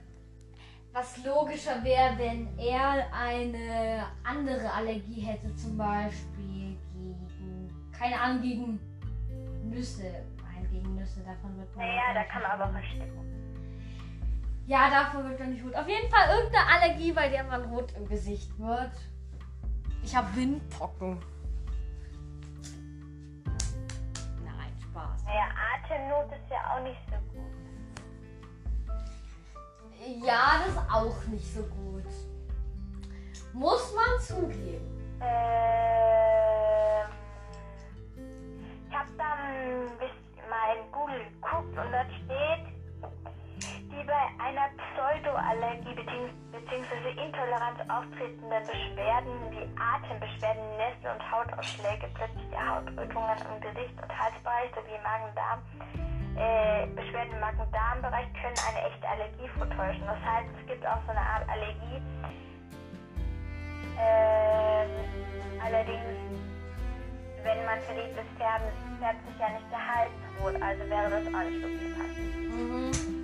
Was 0.92 1.24
logischer 1.24 1.84
wäre, 1.84 2.18
wenn 2.18 2.58
er 2.58 3.06
eine 3.14 4.06
andere 4.24 4.72
Allergie 4.72 5.20
hätte, 5.20 5.54
zum 5.54 5.76
Beispiel 5.76 6.76
gegen. 6.92 7.92
Keine 7.96 8.20
Ahnung, 8.20 8.42
gegen 8.42 8.80
Nüsse. 9.70 10.24
Nein, 10.42 10.68
gegen 10.72 10.96
Nüsse, 10.96 11.20
davon 11.20 11.56
wird 11.58 11.76
man. 11.76 11.86
Naja, 11.86 12.14
da 12.14 12.24
kann 12.24 12.42
man 12.42 12.50
aber 12.50 12.72
verstecken. 12.72 13.49
Ja, 14.70 14.88
davon 14.88 15.28
wird 15.28 15.40
man 15.40 15.52
nicht 15.52 15.64
rot. 15.64 15.74
Auf 15.74 15.88
jeden 15.88 16.08
Fall 16.08 16.28
irgendeine 16.28 16.64
Allergie, 16.64 17.10
bei 17.10 17.28
der 17.28 17.42
man 17.42 17.64
rot 17.64 17.92
im 17.96 18.06
Gesicht 18.06 18.56
wird. 18.56 18.92
Ich 20.04 20.14
habe 20.14 20.28
Windpocken. 20.36 21.18
Nein, 24.44 24.72
Spaß. 24.80 25.24
Naja, 25.24 25.48
Atemnot 25.74 26.26
ist 26.26 26.48
ja 26.48 26.72
auch 26.72 26.82
nicht 26.84 27.00
so 27.10 27.16
gut. 27.34 27.50
Ja, 30.24 30.60
das 30.64 30.68
ist 30.68 30.78
auch 30.88 31.24
nicht 31.26 31.52
so 31.52 31.62
gut. 31.64 32.06
Muss 33.52 33.92
man 33.92 34.20
zugeben. 34.20 35.18
Ähm, 35.20 37.08
ich 38.88 38.94
habe 38.96 39.10
dann 39.18 39.86
mal 40.48 40.76
in 40.76 40.92
Google 40.92 41.24
geguckt 41.24 41.76
und 41.76 41.90
dort 41.92 42.12
steht, 42.24 42.59
bei 44.10 44.26
einer 44.42 44.66
Pseudoallergie 44.74 45.94
bzw. 45.94 47.10
Intoleranz 47.14 47.78
auftretenden 47.86 48.66
Beschwerden 48.66 49.34
wie 49.54 49.62
Atembeschwerden, 49.78 50.66
Nässe 50.76 51.14
und 51.14 51.22
Hautausschläge, 51.30 52.10
plötzliche 52.18 52.58
Hautrötungen 52.58 53.38
im 53.46 53.60
Gesicht 53.62 53.94
und 54.02 54.10
Halsbereich 54.10 54.74
sowie 54.74 54.98
Magen-Darm, 55.06 55.62
äh, 56.34 56.86
Beschwerden 56.98 57.34
im 57.34 57.40
Magen-Darm-Bereich 57.40 58.26
können 58.34 58.58
eine 58.66 58.82
echte 58.90 59.06
Allergie 59.06 59.48
vortäuschen. 59.54 60.02
Das 60.02 60.18
heißt, 60.26 60.50
es 60.58 60.66
gibt 60.66 60.84
auch 60.84 60.98
so 61.06 61.10
eine 61.14 61.22
Art 61.22 61.46
Allergie. 61.46 62.02
Ähm, 63.94 64.90
allerdings, 65.62 66.10
wenn 67.46 67.64
man 67.64 67.78
verliebt 67.86 68.18
ist, 68.18 68.32
färbt 68.38 69.22
sich 69.22 69.38
ja 69.38 69.48
nicht 69.54 69.70
der 69.70 69.86
Hals 69.86 70.10
rot, 70.42 70.60
also 70.60 70.82
wäre 70.90 71.10
das 71.10 71.26
auch 71.30 71.46
nicht 71.46 71.62
wirklich 71.62 71.94
passend. 71.94 72.50
Mhm. 72.50 73.19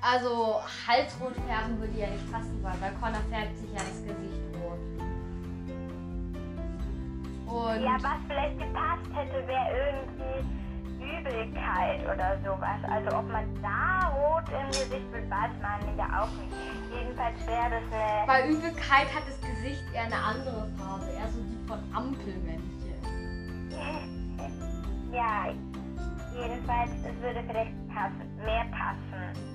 Also 0.00 0.60
Halsrot 0.86 1.34
färben 1.46 1.78
würde 1.80 1.98
ja 1.98 2.06
nicht 2.08 2.30
passen, 2.30 2.62
weil 2.62 2.76
bei 2.78 2.90
Connor 3.00 3.20
färbt 3.30 3.56
sich 3.58 3.70
ja 3.72 3.78
das 3.78 4.02
Gesicht 4.04 4.40
rot. 4.62 4.78
Und 7.46 7.82
Ja, 7.82 7.96
was 8.00 8.18
vielleicht 8.28 8.58
gepasst 8.58 9.10
hätte, 9.12 9.46
wäre 9.46 9.68
irgendwie 9.74 10.58
Übelkeit 11.02 12.02
oder 12.04 12.38
sowas. 12.44 12.78
Also 12.88 13.16
ob 13.16 13.30
man 13.30 13.44
da 13.60 14.08
rot 14.14 14.44
im 14.50 14.66
Gesicht 14.68 15.12
wird, 15.12 15.28
weiß 15.30 15.50
man 15.60 15.96
ja 15.96 16.22
auch 16.22 16.30
nicht. 16.38 16.54
Jedenfalls 16.94 17.46
wäre 17.46 17.70
das 17.70 17.92
eine... 17.92 18.26
bei 18.26 18.48
Übelkeit 18.48 19.12
hat 19.14 19.24
das 19.26 19.40
Gesicht 19.40 19.82
eher 19.92 20.04
eine 20.04 20.16
andere 20.16 20.68
Farbe, 20.78 21.06
eher 21.06 21.28
so 21.28 21.40
die 21.42 21.66
von 21.66 21.78
Ampelmännchen. 21.92 22.68
Ja, 25.10 25.46
jedenfalls, 26.34 26.90
es 26.90 27.22
würde 27.22 27.42
vielleicht 27.46 27.72
passen, 27.88 28.36
mehr 28.44 28.66
passen. 28.70 29.47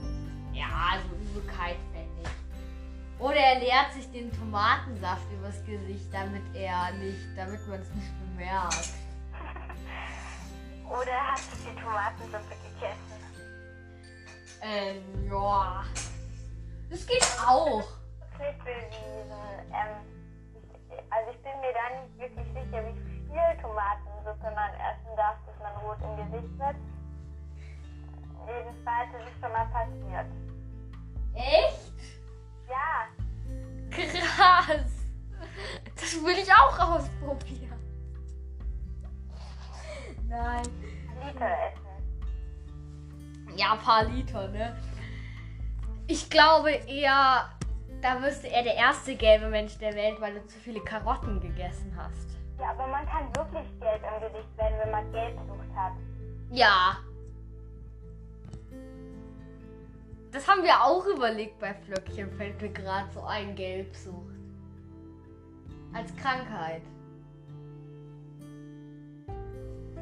Ja, 0.54 0.68
also 0.92 1.08
Übelkeit 1.16 1.78
fände 1.92 2.22
ich. 2.22 3.20
Oder 3.20 3.36
er 3.36 3.60
leert 3.60 3.94
sich 3.94 4.12
den 4.12 4.32
Tomatensaft 4.32 5.26
übers 5.32 5.64
Gesicht, 5.66 6.14
damit 6.14 6.44
er 6.54 6.92
nicht, 6.94 7.28
damit 7.36 7.68
man 7.68 7.80
es 7.82 7.90
nicht 7.94 8.12
bemerkt. 8.20 8.94
Oder 10.90 11.32
hast 11.32 11.52
du 11.52 11.58
die 11.58 11.82
Tomatensuppe 11.82 12.56
gegessen? 12.76 13.24
Ähm, 14.62 15.30
ja. 15.30 15.84
Das 16.90 17.08
geht 17.08 17.26
auch. 17.48 17.84
Das 18.20 18.30
ist 18.30 18.40
nicht 18.40 18.64
bewiesen. 18.64 19.32
Ähm, 19.74 20.14
also 21.10 21.32
ich 21.32 21.38
bin 21.42 21.60
mir 21.62 21.74
da 21.74 22.02
nicht 22.02 22.18
wirklich 22.20 22.48
sicher, 22.54 22.84
wie 22.86 23.00
viel 23.28 23.62
Tomatensuppe 23.62 24.52
man 24.56 24.74
essen 24.74 25.16
darf, 25.18 25.38
bis 25.46 25.58
man 25.60 25.76
rot 25.78 25.98
im 26.02 26.18
Gesicht 26.18 26.60
wird. 26.60 26.76
Jedenfalls 28.48 29.10
ist 29.14 29.28
es 29.34 29.42
schon 29.42 29.52
mal 29.52 29.68
passiert. 29.68 30.28
Echt? 31.36 31.94
Ja, 32.70 33.08
Krass. 33.94 35.06
Das 35.96 36.14
will 36.24 36.38
ich 36.38 36.52
auch 36.52 36.80
ausprobieren. 36.80 37.80
Nein. 40.28 40.64
Liter 41.24 41.46
essen. 41.46 41.84
Ja, 43.56 43.74
ein 43.74 43.80
paar 43.80 44.04
Liter, 44.06 44.48
ne? 44.48 44.76
Ich 46.08 46.30
glaube 46.30 46.72
eher, 46.72 47.50
da 48.02 48.22
wirst 48.22 48.44
du 48.44 48.48
eher 48.48 48.64
der 48.64 48.76
erste 48.76 49.16
gelbe 49.16 49.48
Mensch 49.48 49.78
der 49.78 49.94
Welt, 49.94 50.20
weil 50.20 50.34
du 50.34 50.46
zu 50.48 50.58
viele 50.60 50.82
Karotten 50.82 51.40
gegessen 51.40 51.96
hast. 51.96 52.30
Ja, 52.60 52.72
aber 52.72 52.88
man 52.88 53.06
kann 53.06 53.28
wirklich 53.36 53.68
gelb 53.80 54.02
im 54.04 54.22
Gesicht 54.22 54.58
werden, 54.58 54.76
wenn 54.84 54.92
man 54.92 55.12
Gelbsucht 55.12 55.76
hat. 55.76 55.94
Ja. 56.52 56.98
Das 60.34 60.48
haben 60.48 60.64
wir 60.64 60.82
auch 60.82 61.06
überlegt 61.06 61.60
bei 61.60 61.76
Flöckchen, 61.86 62.32
fällt 62.32 62.60
mir 62.60 62.70
gerade 62.70 63.08
so 63.12 63.22
ein 63.24 63.56
Gelbsucht. 63.56 64.34
Als 65.94 66.16
Krankheit. 66.16 66.82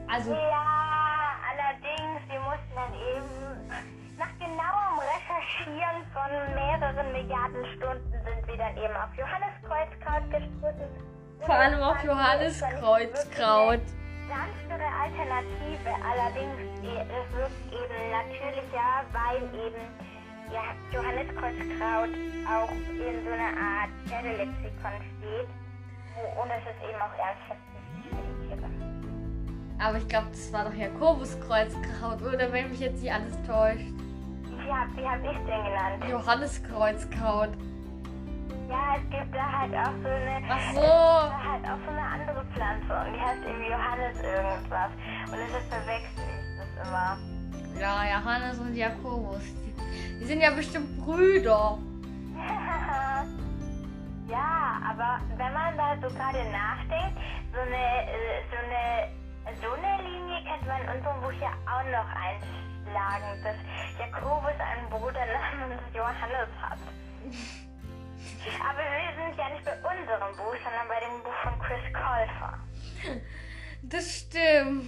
Also, 0.08 0.32
Ja, 0.32 1.36
allerdings, 1.52 2.22
wir 2.30 2.40
mussten 2.40 2.76
dann 2.76 2.94
eben 2.94 4.18
nach 4.18 4.32
genauer 4.40 5.02
Recherchieren 5.04 6.06
von 6.14 6.56
mehreren 6.56 7.12
Milliarden 7.12 7.66
Stunden 7.76 8.12
sind 8.12 8.46
sie 8.50 8.58
dann 8.58 8.78
eben 8.78 8.96
auf 8.96 9.14
Johanniskreuzkraut 9.18 10.32
gestoßen. 10.32 10.90
Vor 11.42 11.56
allem 11.56 11.82
auf 11.82 12.02
Johanniskreuzkraut. 12.06 13.82
Sanftere 14.30 14.88
Alternative, 15.02 15.92
allerdings 16.08 16.72
es 16.82 17.36
wirkt 17.36 17.66
eben 17.68 18.12
natürlicher, 18.12 19.04
weil 19.12 19.44
eben 19.60 20.11
ja, 20.54 20.64
Johanniskreuzkraut 20.92 22.10
auch 22.48 22.72
in 22.72 23.24
so 23.26 23.32
einer 23.32 23.54
Art 23.58 23.90
Pferdelexikon 24.06 24.92
steht. 25.18 25.50
Und 26.40 26.50
es 26.52 26.64
ist 26.64 26.82
eben 26.84 27.02
auch 27.02 27.16
ernsthaft 27.18 27.62
Tiere. 28.48 28.70
Aber 29.80 29.98
ich 29.98 30.08
glaube, 30.08 30.28
das 30.32 30.52
war 30.54 30.66
doch 30.66 30.74
Jakobus-Kreuzkraut, 30.74 32.22
oder 32.22 32.52
wenn 32.52 32.70
mich 32.70 32.80
jetzt 32.80 33.02
nicht 33.02 33.12
alles 33.14 33.34
täuscht. 33.48 33.88
Ja, 34.68 34.86
wie 34.96 35.08
habe 35.08 35.26
ich 35.26 35.38
den 35.38 35.64
genannt? 35.64 36.04
Johanniskreuzkraut. 36.10 37.50
Ja, 38.70 38.96
es 38.96 39.10
gibt 39.10 39.36
da 39.36 39.52
halt 39.52 39.74
auch 39.74 39.94
so 40.02 40.08
eine. 40.08 40.42
Ach 40.50 40.58
Es 40.60 40.76
so. 40.76 40.80
gibt 40.82 40.88
da 40.88 41.44
halt 41.44 41.66
auch 41.66 41.80
so 41.86 41.92
eine 41.92 42.02
andere 42.08 42.46
Pflanze 42.54 42.94
und 42.94 43.14
die 43.16 43.20
heißt 43.20 43.42
irgendwie 43.46 43.70
Johannes 43.72 44.16
irgendwas. 44.22 44.92
Und 45.26 45.38
deshalb 45.38 45.64
verwechsel 45.68 46.24
ich 46.30 46.78
das 46.78 46.88
immer. 46.88 47.18
Ja, 47.80 48.04
Johannes 48.20 48.60
und 48.60 48.76
Jakobus. 48.76 49.42
Die, 49.66 49.71
die 50.20 50.26
sind 50.26 50.42
ja 50.42 50.52
bestimmt 50.52 50.98
Brüder. 50.98 51.78
ja, 54.28 54.82
aber 54.90 55.20
wenn 55.38 55.54
man 55.54 55.78
da 55.78 55.96
so 56.02 56.08
gerade 56.16 56.44
nachdenkt, 56.52 57.20
so 57.54 57.60
eine, 57.60 57.76
äh, 57.76 58.42
so 58.50 58.58
eine, 58.58 59.12
so 59.62 59.72
eine 59.74 60.04
Linie 60.04 60.44
könnte 60.48 60.66
man 60.68 60.82
in 60.82 60.90
unserem 60.98 61.22
Buch 61.22 61.34
ja 61.42 61.52
auch 61.66 61.86
noch 61.92 62.10
einschlagen, 62.16 63.44
dass 63.44 63.58
Jakobus 64.00 64.58
einen 64.60 64.90
Bruder 64.90 65.26
namens 65.26 65.82
Johannes 65.94 66.50
hat. 66.62 66.80
Aber 68.60 68.80
wir 68.80 69.14
sind 69.18 69.38
ja 69.38 69.50
nicht 69.50 69.66
bei 69.66 69.76
unserem 69.76 70.36
Buch, 70.38 70.56
sondern 70.64 70.88
bei 70.88 71.00
dem 71.00 71.22
Buch 71.24 71.38
von 71.44 71.60
Chris 71.60 71.94
Colfer. 71.94 72.60
Das 73.84 74.20
stimmt. 74.20 74.86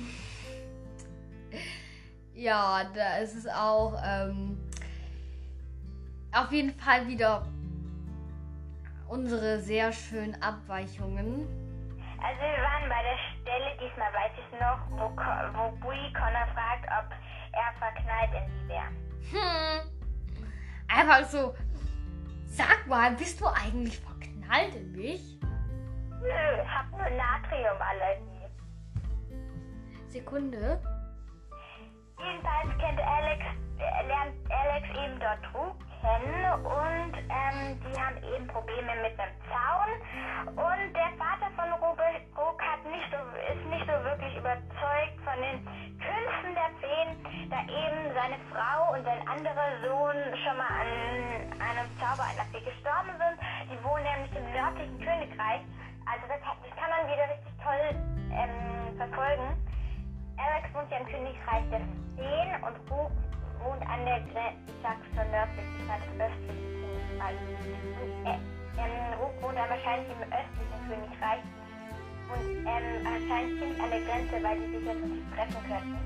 Ja, 2.33 2.83
da 2.95 3.17
ist 3.17 3.35
es 3.35 3.47
auch 3.47 4.01
ähm, 4.03 4.57
auf 6.33 6.51
jeden 6.51 6.73
Fall 6.73 7.07
wieder 7.07 7.45
unsere 9.07 9.59
sehr 9.59 9.91
schönen 9.91 10.41
Abweichungen. 10.41 11.47
Also 12.21 12.39
wir 12.39 12.63
waren 12.63 12.89
bei 12.89 13.03
der 13.03 13.17
Stelle, 13.41 13.77
diesmal 13.79 14.11
weiß 14.13 14.31
ich 14.37 14.59
noch, 14.59 14.79
wo, 14.91 15.15
wo 15.57 15.71
Bui 15.77 16.13
Connor 16.13 16.47
fragt, 16.53 16.85
ob 16.85 17.11
er 17.51 17.73
verknallt 17.77 18.31
in 18.33 18.51
sie 18.51 18.67
wäre. 18.69 18.89
Hm. 19.31 19.89
Einfach 20.87 21.25
so, 21.25 21.53
sag 22.45 22.87
mal, 22.87 23.11
bist 23.11 23.39
du 23.41 23.47
eigentlich 23.47 23.99
verknallt 23.99 24.75
in 24.75 24.91
mich? 24.93 25.39
Nö, 26.21 26.65
hab 26.65 26.89
nur 26.91 27.09
Natriumallergie. 27.17 28.47
Sekunde. 30.07 30.81
Jedenfalls 32.17 32.77
kennt 32.79 32.99
Alex, 33.01 33.43
äh, 33.79 34.07
lernt 34.07 34.33
Alex 34.49 34.87
eben 34.89 35.19
dort 35.19 35.43
Trug 35.51 35.92
kennen 36.03 36.43
und 36.67 37.15
ähm, 37.31 37.79
die 37.79 37.95
haben 37.95 38.19
eben 38.35 38.47
Probleme 38.47 38.91
mit 39.01 39.15
dem 39.15 39.31
Zaun. 39.47 39.91
Und 40.51 40.91
der 40.91 41.11
Vater 41.15 41.47
von 41.55 41.71
Robert 41.79 42.19
Ruck 42.35 42.59
hat 42.59 42.83
nicht 42.83 43.07
so, 43.07 43.19
ist 43.47 43.65
nicht 43.71 43.87
so 43.87 43.95
wirklich 44.03 44.35
überzeugt 44.35 45.17
von 45.23 45.39
den 45.39 45.63
Künsten 46.03 46.51
der 46.59 46.71
Feen, 46.83 47.09
da 47.47 47.63
eben 47.63 48.11
seine 48.11 48.35
Frau 48.51 48.91
und 48.91 49.03
sein 49.07 49.23
anderer 49.27 49.79
Sohn 49.79 50.19
schon 50.43 50.57
mal 50.59 50.67
an 50.67 50.91
einem 51.63 51.87
Zauber 52.03 52.27
einer 52.27 52.47
Fee 52.51 52.59
gestorben 52.67 53.15
sind. 53.15 53.39
Die 53.71 53.79
wohnen 53.79 54.03
nämlich 54.03 54.35
im 54.35 54.47
nördlichen 54.51 54.99
Königreich. 54.99 55.63
Also 56.03 56.27
das, 56.27 56.43
das 56.43 56.73
kann 56.75 56.91
man 56.91 57.07
wieder 57.07 57.31
richtig 57.31 57.55
toll 57.63 57.87
ähm, 58.35 58.91
verfolgen. 58.99 59.55
Alex 60.35 60.67
wohnt 60.75 60.91
ja 60.91 60.99
im 60.99 61.07
Königreich 61.07 61.63
der 61.71 61.79
Feen 62.19 62.51
und 62.59 62.75
Rook 62.91 63.15
wohnt 63.63 63.83
an 63.87 64.05
der 64.05 64.19
Grenze, 64.31 64.59
ich 64.67 64.79
sag's 64.83 65.07
schon 65.15 65.27
nördlich, 65.31 65.67
ich 65.79 65.85
meine 65.87 66.03
das 66.03 66.27
östliche 66.27 66.67
Königreich. 66.83 67.39
Und 67.43 68.27
äh, 68.27 68.37
ähm, 68.77 69.13
Rook 69.19 69.35
wohnt 69.41 69.57
wahrscheinlich 69.57 70.09
im 70.11 70.23
östlichen 70.27 70.79
Königreich 70.87 71.43
und 72.33 72.45
ähm, 72.67 72.87
wahrscheinlich 73.03 73.53
ziemlich 73.59 73.79
an 73.79 73.89
der 73.89 74.03
Grenze, 74.03 74.35
weil 74.43 74.55
die 74.59 74.69
sich 74.75 74.85
jetzt 74.85 75.05
nicht 75.05 75.27
treffen 75.35 75.61
könnten. 75.67 75.99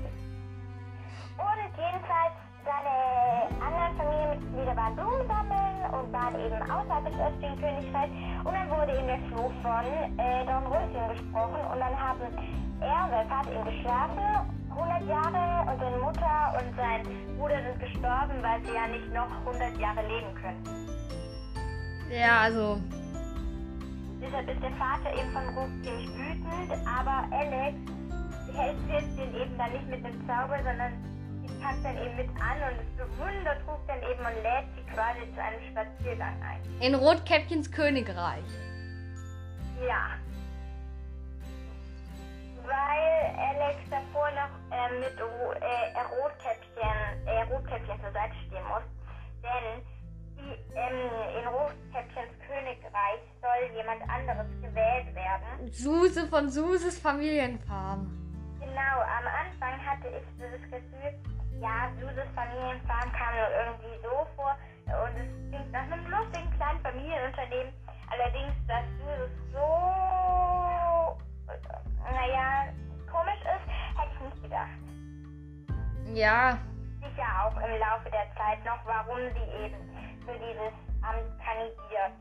Und 1.38 1.70
jedenfalls 1.78 2.34
seine 2.66 2.94
anderen 3.62 3.96
Familienmitglieder 3.96 4.76
waren 4.76 4.94
Blumen 4.96 5.26
sammeln 5.26 5.78
und 5.94 6.12
waren 6.12 6.34
eben 6.38 6.60
außerhalb 6.70 7.04
des 7.06 7.16
östlichen 7.18 7.58
Königreichs. 7.60 8.12
Und 8.44 8.52
dann 8.52 8.68
wurde 8.70 8.92
eben 8.98 9.06
der 9.06 9.22
Fluch 9.30 9.52
von 9.62 9.84
äh, 10.18 10.44
Dornröschen 10.44 11.08
gesprochen. 11.14 11.60
Und 11.72 11.78
dann 11.80 11.94
haben 11.96 12.20
er 12.80 13.04
und 13.04 13.10
sein 13.10 13.28
Vater 13.28 13.52
eben 13.52 13.64
geschlafen, 13.64 14.22
100 14.78 15.08
Jahre, 15.08 15.70
und 15.70 15.80
seine 15.80 15.96
Mutter 15.98 16.54
und 16.58 16.76
sein 16.76 17.36
Bruder 17.36 17.62
sind 17.62 17.80
gestorben, 17.80 18.42
weil 18.42 18.62
sie 18.64 18.74
ja 18.74 18.86
nicht 18.86 19.12
noch 19.12 19.30
100 19.46 19.78
Jahre 19.78 20.02
leben 20.06 20.34
können. 20.34 20.88
Ja, 22.10 22.40
also, 22.40 22.78
Deshalb 24.20 24.48
ist 24.48 24.60
der 24.62 24.72
Vater 24.72 25.14
eben 25.14 25.30
von 25.32 25.48
Ruth 25.56 25.70
ziemlich 25.84 26.08
wütend, 26.08 26.72
aber 26.86 27.28
Alex 27.30 27.76
hält 28.52 28.76
jetzt 28.88 29.16
den 29.16 29.34
eben 29.34 29.56
dann 29.56 29.72
nicht 29.72 29.88
mit 29.88 30.04
dem 30.04 30.26
Zauber, 30.26 30.58
sondern 30.58 30.92
sie 31.46 31.54
packt 31.62 31.84
dann 31.84 31.96
eben 31.98 32.16
mit 32.16 32.28
an 32.40 32.58
und 32.66 32.80
es 32.82 32.90
bewundert 32.96 33.58
Ruth 33.68 33.86
dann 33.86 33.98
eben 33.98 34.18
und 34.18 34.42
lädt 34.42 34.66
sie 34.74 34.82
quasi 34.92 35.20
zu 35.34 35.40
einem 35.40 35.62
Spaziergang 35.70 36.34
ein. 36.42 36.58
in 36.80 36.94
Rotkäppchens 36.96 37.70
Königreich. 37.70 38.44
Ja. 39.86 40.18
Weil 42.68 43.32
Alex 43.48 43.80
davor 43.88 44.30
noch 44.32 44.52
äh, 44.70 44.92
mit 45.00 45.16
äh, 45.18 46.00
Rotkäppchen, 46.20 47.26
äh, 47.26 47.42
Rotkäppchen 47.50 48.00
zur 48.02 48.12
Seite 48.12 48.34
stehen 48.46 48.64
muss. 48.68 48.84
Denn 49.42 49.82
die, 50.36 50.52
ähm, 50.76 51.08
in 51.40 51.48
Rotkäppchens 51.48 52.36
Königreich 52.46 53.24
soll 53.40 53.74
jemand 53.74 54.02
anderes 54.10 54.48
gewählt 54.60 55.14
werden. 55.14 55.72
Suse 55.72 56.26
von 56.28 56.50
Suses 56.50 56.98
Familienfarm. 56.98 58.06
Genau, 58.60 59.00
am 59.00 59.26
Anfang 59.26 59.74
hatte 59.86 60.08
ich 60.08 60.24
so 60.36 60.44
das 60.44 60.62
Gefühl, 60.70 61.14
ja, 61.60 61.90
Suses 61.98 62.28
Familienfarm 62.34 63.10
kam 63.12 63.34
nur 63.34 63.50
irgendwie 63.64 63.96
so 64.02 64.26
vor 64.36 64.56
und 64.86 65.16
es 65.16 65.50
klingt 65.50 65.72
nach 65.72 65.90
einem 65.90 66.06
lustigen 66.06 66.50
kleinen 66.56 66.80
Familienunternehmen. 66.80 67.72
Allerdings, 68.10 68.54
dass 68.66 68.84
Suses 69.00 69.32
so, 69.52 70.67
naja, 72.04 72.72
komisch 73.10 73.40
ist, 73.42 73.98
hätte 73.98 74.12
ich 74.14 74.20
nicht 74.20 74.42
gedacht. 74.42 74.78
Ja, 76.14 76.58
Sicher 77.00 77.28
auch 77.44 77.56
im 77.56 77.78
Laufe 77.78 78.10
der 78.10 78.26
Zeit 78.36 78.64
noch, 78.64 78.84
warum 78.84 79.18
sie 79.18 79.64
eben 79.64 79.78
für 80.24 80.34
dieses 80.34 80.74
Amt 81.02 81.30
kandidiert. 81.38 82.16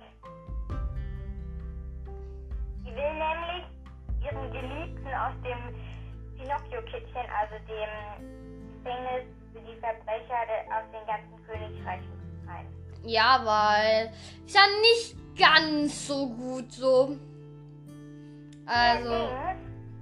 Sie 2.84 2.96
will 2.96 3.14
nämlich 3.14 3.66
ihren 4.24 4.52
Geliebten 4.52 5.08
aus 5.08 5.34
dem 5.44 5.76
Pinocchio-Kittchen, 6.38 7.26
also 7.40 7.56
dem 7.68 8.84
Gefängnis 8.84 9.26
für 9.52 9.60
die 9.62 9.80
Verbrecher 9.80 10.46
aus 10.70 10.86
den 10.92 11.06
ganzen 11.08 11.46
Königreichen 11.46 12.42
befreien. 12.42 12.68
ja, 13.04 13.42
weil 13.44 14.12
ist 14.46 14.56
ja 14.56 14.68
nicht 14.82 15.16
ganz 15.38 16.08
so 16.08 16.28
gut 16.30 16.72
so. 16.72 17.18
Also, 18.68 19.30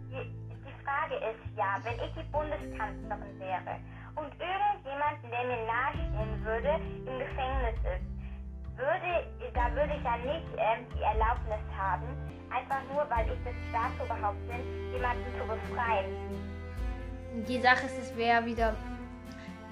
die, 0.10 0.26
die 0.50 0.84
Frage 0.84 1.16
ist 1.22 1.46
ja, 1.56 1.78
wenn 1.84 2.00
ich 2.02 2.14
die 2.18 2.26
Bundeskanzlerin 2.32 3.40
wäre 3.40 3.78
und 4.16 4.34
irgendjemand, 4.42 5.22
der 5.22 5.44
mir 5.46 5.62
nahestehen 5.70 6.44
würde, 6.44 6.82
im 7.06 7.20
Gefängnis 7.20 7.78
ist, 7.86 8.16
würde, 8.76 9.28
da 9.54 9.72
würde 9.76 9.94
ich 9.96 10.04
ja 10.04 10.18
nicht 10.18 10.48
ähm, 10.58 10.86
die 10.98 11.04
Erlaubnis 11.04 11.62
haben, 11.78 12.08
einfach 12.50 12.82
nur, 12.92 13.06
weil 13.10 13.28
ich 13.32 13.40
das 13.46 13.54
Staatsoberhaupt 13.70 14.48
bin, 14.48 14.92
jemanden 14.94 15.26
zu 15.38 15.46
befreien. 15.46 16.10
die 17.48 17.62
Sache 17.62 17.86
ist, 17.86 17.98
es 18.00 18.18
wäre 18.18 18.44
wieder 18.46 18.76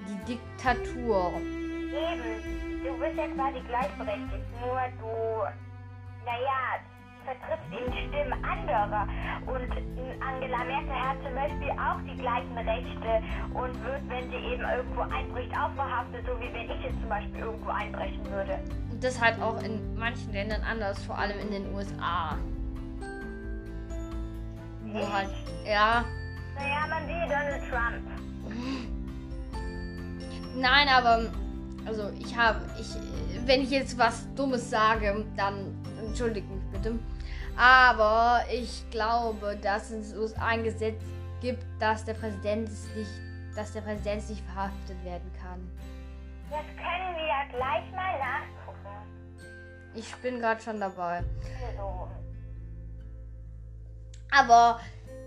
die 0.08 0.38
Diktatur. 0.38 1.34
Eben, 1.34 2.84
du 2.84 2.98
bist 3.00 3.18
ja 3.18 3.28
quasi 3.28 3.60
gleichberechtigt, 3.68 4.62
nur 4.62 4.82
du, 5.00 5.44
naja, 6.26 6.80
vertrittst 7.26 7.72
eben 7.72 7.92
die 7.92 8.08
Stimmen 8.08 8.34
anderer. 8.44 9.08
Und 9.48 9.72
Angela 10.22 10.64
Merkel 10.64 10.94
hat 10.94 11.18
zum 11.24 11.36
Beispiel 11.36 11.72
auch 11.72 12.00
die 12.08 12.18
gleichen 12.18 12.58
Rechte 12.58 13.24
und 13.54 13.74
wird, 13.84 14.02
wenn 14.10 14.30
sie 14.30 14.38
eben 14.54 14.64
irgendwo 14.64 15.02
einbricht, 15.02 15.52
auch 15.58 15.72
verhaftet, 15.74 16.26
so 16.26 16.40
wie 16.40 16.54
wenn 16.54 16.70
ich 16.70 16.84
jetzt 16.84 17.00
zum 17.00 17.10
Beispiel 17.10 17.40
irgendwo 17.40 17.70
einbrechen 17.70 18.26
würde. 18.32 18.60
Und 18.92 19.04
das 19.04 19.22
halt 19.22 19.42
auch 19.42 19.62
in 19.64 19.96
manchen 19.96 20.32
Ländern 20.34 20.62
anders, 20.64 21.04
vor 21.06 21.18
allem 21.18 21.40
in 21.40 21.52
den 21.52 21.74
USA. 21.74 22.38
Wo 24.86 25.12
halt, 25.12 25.30
ja. 25.66 26.06
Naja, 26.56 26.88
man 26.90 27.08
sieht 27.08 27.32
Donald 27.32 27.64
Trump. 27.70 28.04
Nein, 30.56 30.88
aber 30.88 31.32
Also 31.86 32.12
ich 32.18 32.38
habe, 32.38 32.62
ich, 32.80 32.96
wenn 33.46 33.62
ich 33.62 33.72
jetzt 33.72 33.98
was 33.98 34.26
Dummes 34.36 34.70
sage, 34.70 35.26
dann 35.36 35.76
entschuldigt 36.06 36.50
mich 36.50 36.64
bitte. 36.72 36.98
Aber 37.58 38.42
ich 38.52 38.89
glaube, 38.89 39.58
dass 39.62 39.92
es 39.92 40.36
ein 40.38 40.63
Gesetz 40.63 41.02
gibt, 41.42 41.63
dass 41.80 42.04
der 42.06 42.13
Präsident 42.13 42.70
nicht, 42.96 43.12
dass 43.56 43.74
der 43.74 43.82
Präsident 43.82 44.28
nicht 44.30 44.44
verhaftet 44.46 45.04
werden 45.04 45.32
kann. 45.39 45.70
Das 46.50 46.66
können 46.76 47.16
wir 47.16 47.28
ja 47.28 47.44
gleich 47.50 47.92
mal 47.92 48.20
nachgucken. 48.20 48.80
Ich 49.94 50.16
bin 50.16 50.39
gerade 50.39 50.62
schon 50.62 50.80
dabei. 50.80 51.24
So. 51.78 52.08
Aber 54.32 54.80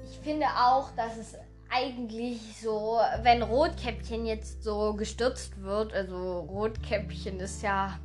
ich 0.04 0.18
finde 0.18 0.46
auch, 0.46 0.90
dass 0.96 1.16
es 1.16 1.36
eigentlich 1.70 2.60
so, 2.60 3.00
wenn 3.22 3.42
Rotkäppchen 3.42 4.26
jetzt 4.26 4.64
so 4.64 4.94
gestürzt 4.94 5.60
wird, 5.62 5.92
also 5.92 6.40
Rotkäppchen 6.40 7.38
ist 7.40 7.62
ja 7.62 7.98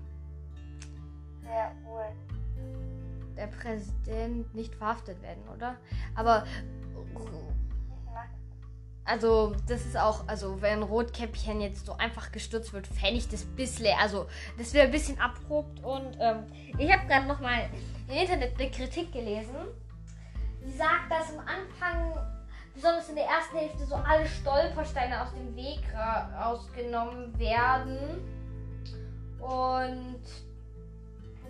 Sehr 1.43 1.71
cool. 1.86 2.05
Der 3.41 3.47
Präsident 3.47 4.54
nicht 4.54 4.75
verhaftet 4.75 5.19
werden, 5.23 5.41
oder? 5.56 5.75
Aber 6.15 6.45
also 9.04 9.56
das 9.67 9.84
ist 9.84 9.97
auch, 9.97 10.27
also 10.27 10.62
wenn 10.62 10.84
Rotkäppchen 10.84 11.60
jetzt 11.60 11.88
so 11.88 11.93
einfach 11.93 12.32
gestürzt 12.32 12.71
wird, 12.71 12.86
fände 12.86 13.17
ich 13.17 13.27
das 13.27 13.43
bisschen, 13.43 13.97
also 13.99 14.27
das 14.60 14.73
wäre 14.75 14.86
ein 14.86 14.91
bisschen 14.91 15.19
abrupt 15.19 15.84
und 15.84 16.17
ähm, 16.19 16.43
ich 16.77 16.91
habe 16.93 17.08
gerade 17.08 17.25
noch 17.25 17.39
mal 17.41 17.67
im 18.08 18.15
Internet 18.15 18.60
eine 18.60 18.69
Kritik 18.69 19.12
gelesen. 19.12 19.56
Die 20.63 20.71
sagt, 20.71 21.10
dass 21.10 21.36
am 21.36 21.39
Anfang, 21.39 22.15
besonders 22.75 23.10
in 23.10 23.15
der 23.15 23.25
ersten 23.25 23.58
Hälfte, 23.58 23.86
so 23.86 23.95
alle 23.95 24.27
Stolpersteine 24.27 25.19
aus 25.23 25.34
dem 25.34 25.56
Weg 25.56 25.82
ra- 25.95 26.45
rausgenommen 26.45 27.38
werden 27.39 27.97
und 29.39 30.21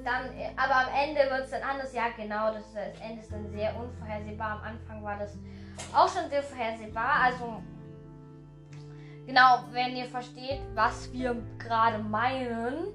dann, 0.03 0.25
äh, 0.37 0.49
aber 0.55 0.87
am 0.87 0.93
Ende 0.93 1.21
wird 1.29 1.45
es 1.45 1.51
dann 1.51 1.63
anders. 1.63 1.93
Ja, 1.93 2.09
genau, 2.15 2.53
das, 2.53 2.73
das 2.73 2.99
Ende 3.01 3.21
ist 3.21 3.31
dann 3.31 3.49
sehr 3.51 3.75
unvorhersehbar. 3.75 4.59
Am 4.59 4.73
Anfang 4.73 5.03
war 5.03 5.17
das 5.17 5.37
auch 5.93 6.07
schon 6.07 6.29
sehr 6.29 6.43
vorhersehbar. 6.43 7.11
Also, 7.23 7.61
genau, 9.25 9.63
wenn 9.71 9.95
ihr 9.95 10.05
versteht, 10.05 10.61
was 10.73 11.11
wir 11.11 11.35
gerade 11.57 11.99
meinen. 11.99 12.87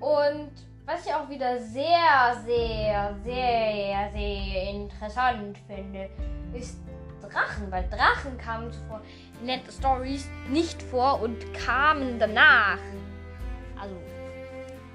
Und 0.00 0.52
was 0.84 1.04
ich 1.04 1.12
auch 1.12 1.28
wieder 1.28 1.58
sehr, 1.58 2.36
sehr, 2.44 3.16
sehr, 3.24 4.10
sehr 4.12 4.70
interessant 4.70 5.58
finde, 5.66 6.08
ist 6.52 6.78
Drachen, 7.20 7.70
weil 7.70 7.88
Drachen 7.88 8.38
kamen 8.38 8.72
zuvor 8.72 9.00
in 9.40 9.46
Net 9.46 9.62
Stories 9.70 10.28
nicht 10.48 10.80
vor 10.82 11.20
und 11.20 11.38
kamen 11.54 12.18
danach. 12.18 12.78
Also 13.80 13.96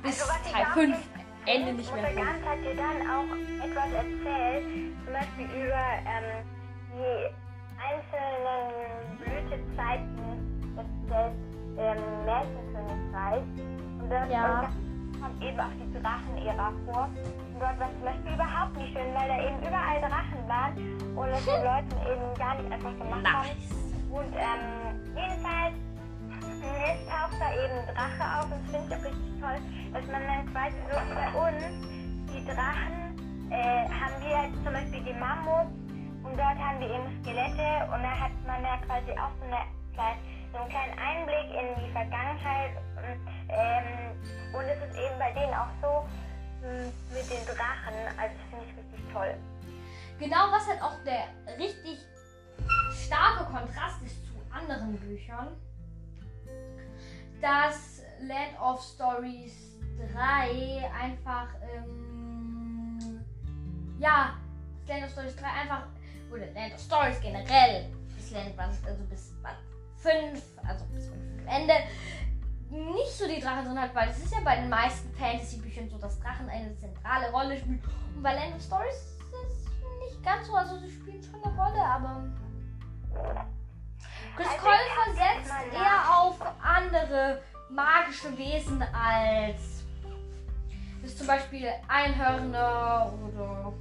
bis 0.02 0.22
Also, 0.22 0.34
Teil 0.52 0.66
auch 0.66 0.74
5 0.74 0.88
nicht- 0.98 1.10
Ende 1.48 1.74
nicht 1.74 1.94
mehr. 1.94 2.04
Ganz 2.14 2.46
hat 2.46 2.60
dir 2.64 2.76
dann 2.76 3.02
auch 3.10 3.32
etwas 3.66 3.92
erzählt, 3.94 4.66
zum 5.06 5.14
Beispiel 5.14 5.46
über 5.46 5.88
ähm, 6.06 6.46
die 6.94 7.18
einzelnen 7.82 9.18
Blütezeiten 9.18 10.76
des, 10.76 10.86
des 11.10 11.34
ähm, 11.78 12.26
Märchenkönigreichs. 12.26 13.48
Und 14.02 14.10
dort 14.10 14.30
Ja. 14.30 14.70
kommt 15.20 15.42
eben 15.44 15.60
auch 15.60 15.74
die 15.82 16.02
Drachenära 16.02 16.72
vor. 16.86 17.10
Und 17.54 17.60
dort 17.60 17.80
war 17.80 17.90
zum 17.92 18.04
Beispiel 18.06 18.34
überhaupt 18.34 18.78
nicht 18.78 18.94
schön, 18.94 19.14
weil 19.16 19.28
da 19.28 19.38
eben 19.42 19.58
überall 19.60 20.00
Drachen 20.02 20.48
waren 20.48 20.74
und 21.18 21.28
es 21.30 21.46
den 21.46 21.64
Leuten 21.70 21.96
eben 22.06 22.38
gar 22.38 22.56
nicht 22.62 22.72
einfach 22.72 22.92
gemacht 22.98 23.26
haben. 23.26 23.48
Nice. 23.48 23.72
Und 24.12 24.34
ähm, 24.36 25.16
jedenfalls 25.16 25.74
jetzt 26.66 27.10
taucht 27.10 27.38
da 27.40 27.50
eben 27.54 27.86
Drache 27.88 28.26
auf 28.40 28.46
und 28.46 28.62
das 28.62 28.72
finde 28.72 28.86
ich 28.88 28.96
auch 28.96 29.06
richtig 29.06 29.42
toll, 29.42 29.60
dass 29.94 30.06
man 30.08 30.22
dann 30.28 30.46
quasi 30.52 30.78
so 30.90 30.96
wie 30.98 31.16
bei 31.16 31.30
uns 31.34 31.64
die 32.32 32.46
Drachen 32.46 33.02
äh, 33.52 33.90
haben 33.90 34.16
wir 34.24 34.64
zum 34.64 34.74
Beispiel 34.74 35.04
die 35.04 35.14
Mammuts 35.14 35.72
und 36.24 36.38
dort 36.38 36.58
haben 36.58 36.80
wir 36.80 36.90
eben 36.90 37.08
Skelette 37.22 37.86
und 37.92 38.02
da 38.04 38.12
hat 38.12 38.32
man 38.48 38.64
ja 38.64 38.78
quasi 38.86 39.12
auch 39.18 39.34
so, 39.40 39.46
eine, 39.46 39.66
so 40.52 40.58
einen 40.58 40.70
kleinen 40.70 40.98
Einblick 40.98 41.50
in 41.52 41.68
die 41.84 41.92
Vergangenheit 41.92 42.78
und, 42.96 43.20
ähm, 43.50 44.56
und 44.56 44.66
es 44.66 44.78
ist 44.78 44.96
eben 44.96 45.18
bei 45.20 45.32
denen 45.34 45.54
auch 45.54 45.72
so 45.82 46.08
mh, 46.64 46.94
mit 47.12 47.26
den 47.30 47.44
Drachen, 47.46 47.98
also 48.16 48.34
das 48.38 48.46
finde 48.50 48.66
ich 48.70 48.78
richtig 48.78 49.14
toll. 49.14 49.36
Genau, 50.20 50.52
was 50.52 50.68
halt 50.68 50.82
auch 50.82 50.96
der 51.04 51.28
richtig 51.58 52.00
starke 52.94 53.46
Kontrast 53.46 54.02
ist 54.04 54.26
zu 54.28 54.34
anderen 54.54 54.96
Büchern, 55.00 55.58
dass 57.42 58.04
Land 58.22 58.60
of 58.62 58.82
Stories 58.82 59.78
3 60.14 60.92
einfach, 60.94 61.48
ähm, 61.74 63.24
ja, 64.00 64.38
das 64.80 64.90
Land 64.90 65.06
of 65.06 65.12
Stories 65.12 65.36
3 65.36 65.48
einfach, 65.48 65.84
oder 66.32 66.46
Land 66.54 66.74
of 66.76 66.80
Stories 66.80 67.20
generell, 67.20 67.90
bis 68.16 68.32
Land 68.32 68.54
also 68.60 69.04
bis 69.06 69.34
Band 69.42 69.58
5, 69.98 70.42
also 70.68 70.86
bis 70.94 71.08
5 71.08 71.18
Ende, 71.48 71.74
nicht 72.70 73.12
so 73.12 73.28
die 73.28 73.42
Drachen 73.42 73.66
drin 73.66 73.82
hat, 73.82 73.94
weil 73.94 74.10
es 74.10 74.20
ist 74.20 74.32
ja 74.32 74.40
bei 74.44 74.56
den 74.56 74.70
meisten 74.70 75.14
Fantasy-Büchern 75.16 75.90
so, 75.90 75.98
dass 75.98 76.20
Drachen 76.20 76.48
eine 76.48 76.76
zentrale 76.78 77.30
Rolle 77.32 77.58
spielen. 77.58 77.82
Und 78.16 78.24
bei 78.24 78.34
Land 78.34 78.56
of 78.56 78.62
Stories 78.62 78.96
ist 78.96 79.18
es 79.50 79.66
nicht 80.00 80.24
ganz 80.24 80.48
so, 80.48 80.56
also 80.56 80.78
sie 80.80 80.90
spielen 80.90 81.22
schon 81.22 81.44
eine 81.44 81.54
Rolle, 81.58 81.84
aber 81.84 82.24
Chris 84.36 84.48
Also 84.48 84.56
ich 84.56 84.62
Colfer 84.62 85.02
hab 85.02 85.08
jetzt 85.08 85.48
setzt 85.48 85.74
mal 85.74 85.82
eher 85.82 86.18
auf 86.20 86.40
andere 86.62 87.42
magische 87.70 88.38
Wesen 88.38 88.82
als 88.94 89.84
ist 91.04 91.18
zum 91.18 91.26
Beispiel 91.28 91.68
Einhörner 91.88 93.12
oder 93.24 93.74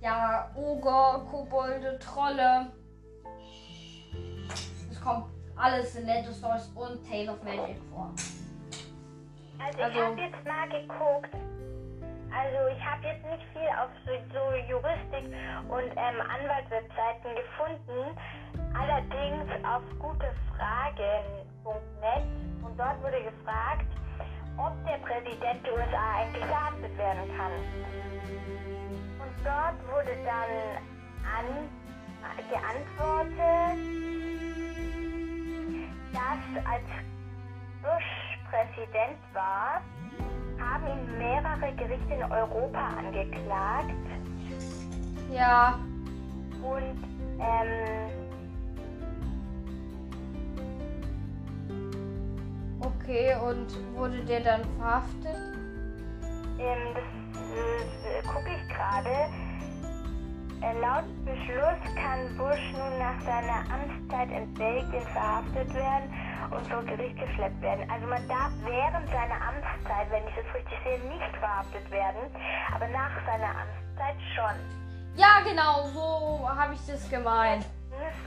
ja 0.00 0.50
Oger, 0.56 1.24
Kobolde, 1.30 1.98
Trolle. 2.00 2.72
Es 4.90 5.00
kommt 5.00 5.26
alles 5.56 5.94
in 5.94 6.06
of 6.28 6.34
Stories 6.34 6.68
und 6.74 7.08
Tale 7.08 7.30
of 7.32 7.42
Magic 7.44 7.76
vor. 7.92 8.10
Also 9.64 9.78
ich 9.78 9.84
Also- 9.84 10.00
habe 10.04 10.20
jetzt 10.20 10.44
mal 10.44 10.68
geguckt. 10.68 11.34
Also 12.34 12.66
ich 12.74 12.82
habe 12.82 13.06
jetzt 13.06 13.24
nicht 13.26 13.44
viel 13.52 13.68
auf 13.78 13.90
so, 14.06 14.12
so 14.32 14.56
Juristik 14.68 15.26
und 15.68 15.92
ähm, 15.96 16.20
Anwaltswebseiten 16.22 17.36
gefunden. 17.36 18.16
Allerdings 18.74 19.50
auf 19.64 19.82
gutefragen.net 19.98 22.24
und 22.62 22.78
dort 22.78 23.02
wurde 23.02 23.22
gefragt, 23.22 23.86
ob 24.56 24.72
der 24.86 24.98
Präsident 24.98 25.66
der 25.66 25.74
USA 25.74 26.14
eigentlich 26.18 26.44
verhaftet 26.44 26.96
werden 26.98 27.36
kann. 27.36 27.52
Und 29.20 29.34
dort 29.44 29.76
wurde 29.92 30.16
dann 30.24 30.80
an, 31.24 31.68
geantwortet, 32.50 33.78
dass 36.12 36.42
als 36.66 36.88
Bush 37.82 38.32
Präsident 38.52 39.18
war, 39.32 39.80
haben 40.60 40.86
ihn 40.86 41.18
mehrere 41.18 41.74
Gerichte 41.74 42.14
in 42.14 42.22
Europa 42.22 42.88
angeklagt. 42.98 43.90
Ja, 45.30 45.78
und 46.62 47.02
ähm, 47.40 48.21
okay, 53.02 53.34
und 53.36 53.96
wurde 53.96 54.24
der 54.24 54.40
dann 54.40 54.64
verhaftet? 54.78 55.36
ähm, 56.62 56.94
das 56.94 57.04
äh, 57.52 58.22
gucke 58.26 58.50
ich 58.50 58.68
gerade. 58.68 59.28
Äh, 60.62 60.78
laut 60.80 61.04
Beschluss 61.24 61.82
kann 61.96 62.36
Bush 62.38 62.72
nun 62.72 62.98
nach 62.98 63.20
seiner 63.22 63.66
Amtszeit 63.66 64.30
in 64.30 64.54
Belgien 64.54 65.02
verhaftet 65.08 65.74
werden 65.74 66.12
und 66.50 66.66
vor 66.68 66.84
Gericht 66.84 67.18
geschleppt 67.18 67.60
werden. 67.60 67.90
Also 67.90 68.06
man 68.06 68.26
darf 68.28 68.52
während 68.62 69.08
seiner 69.10 69.42
Amtszeit, 69.42 70.10
wenn 70.10 70.22
ich 70.28 70.34
das 70.36 70.54
richtig 70.54 70.78
sehe, 70.84 71.00
nicht 71.10 71.36
verhaftet 71.38 71.90
werden, 71.90 72.30
aber 72.72 72.86
nach 72.88 73.10
seiner 73.26 73.50
Amtszeit 73.58 74.16
schon. 74.36 74.54
Ja, 75.16 75.40
genau, 75.44 75.88
so 75.88 76.48
habe 76.48 76.74
ich 76.74 76.86
das 76.86 77.10
gemeint. 77.10 77.66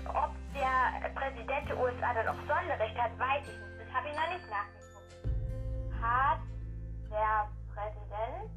Ob 0.10 0.32
der 0.54 1.10
Präsident 1.16 1.70
der 1.70 1.80
USA 1.80 2.14
dann 2.14 2.28
auch 2.28 2.42
Sonderrecht 2.48 2.98
hat, 3.00 3.18
weiß 3.18 3.44
ich 3.44 3.60
nicht. 3.60 3.75
Noch 4.16 4.30
nicht 4.30 4.50
nachgeguckt. 4.50 5.14
Hat 6.02 6.40
der 7.12 7.50
Präsident 7.74 8.50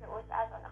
der 0.00 0.08
USA 0.08 0.48
Sonderrecht? 0.48 0.67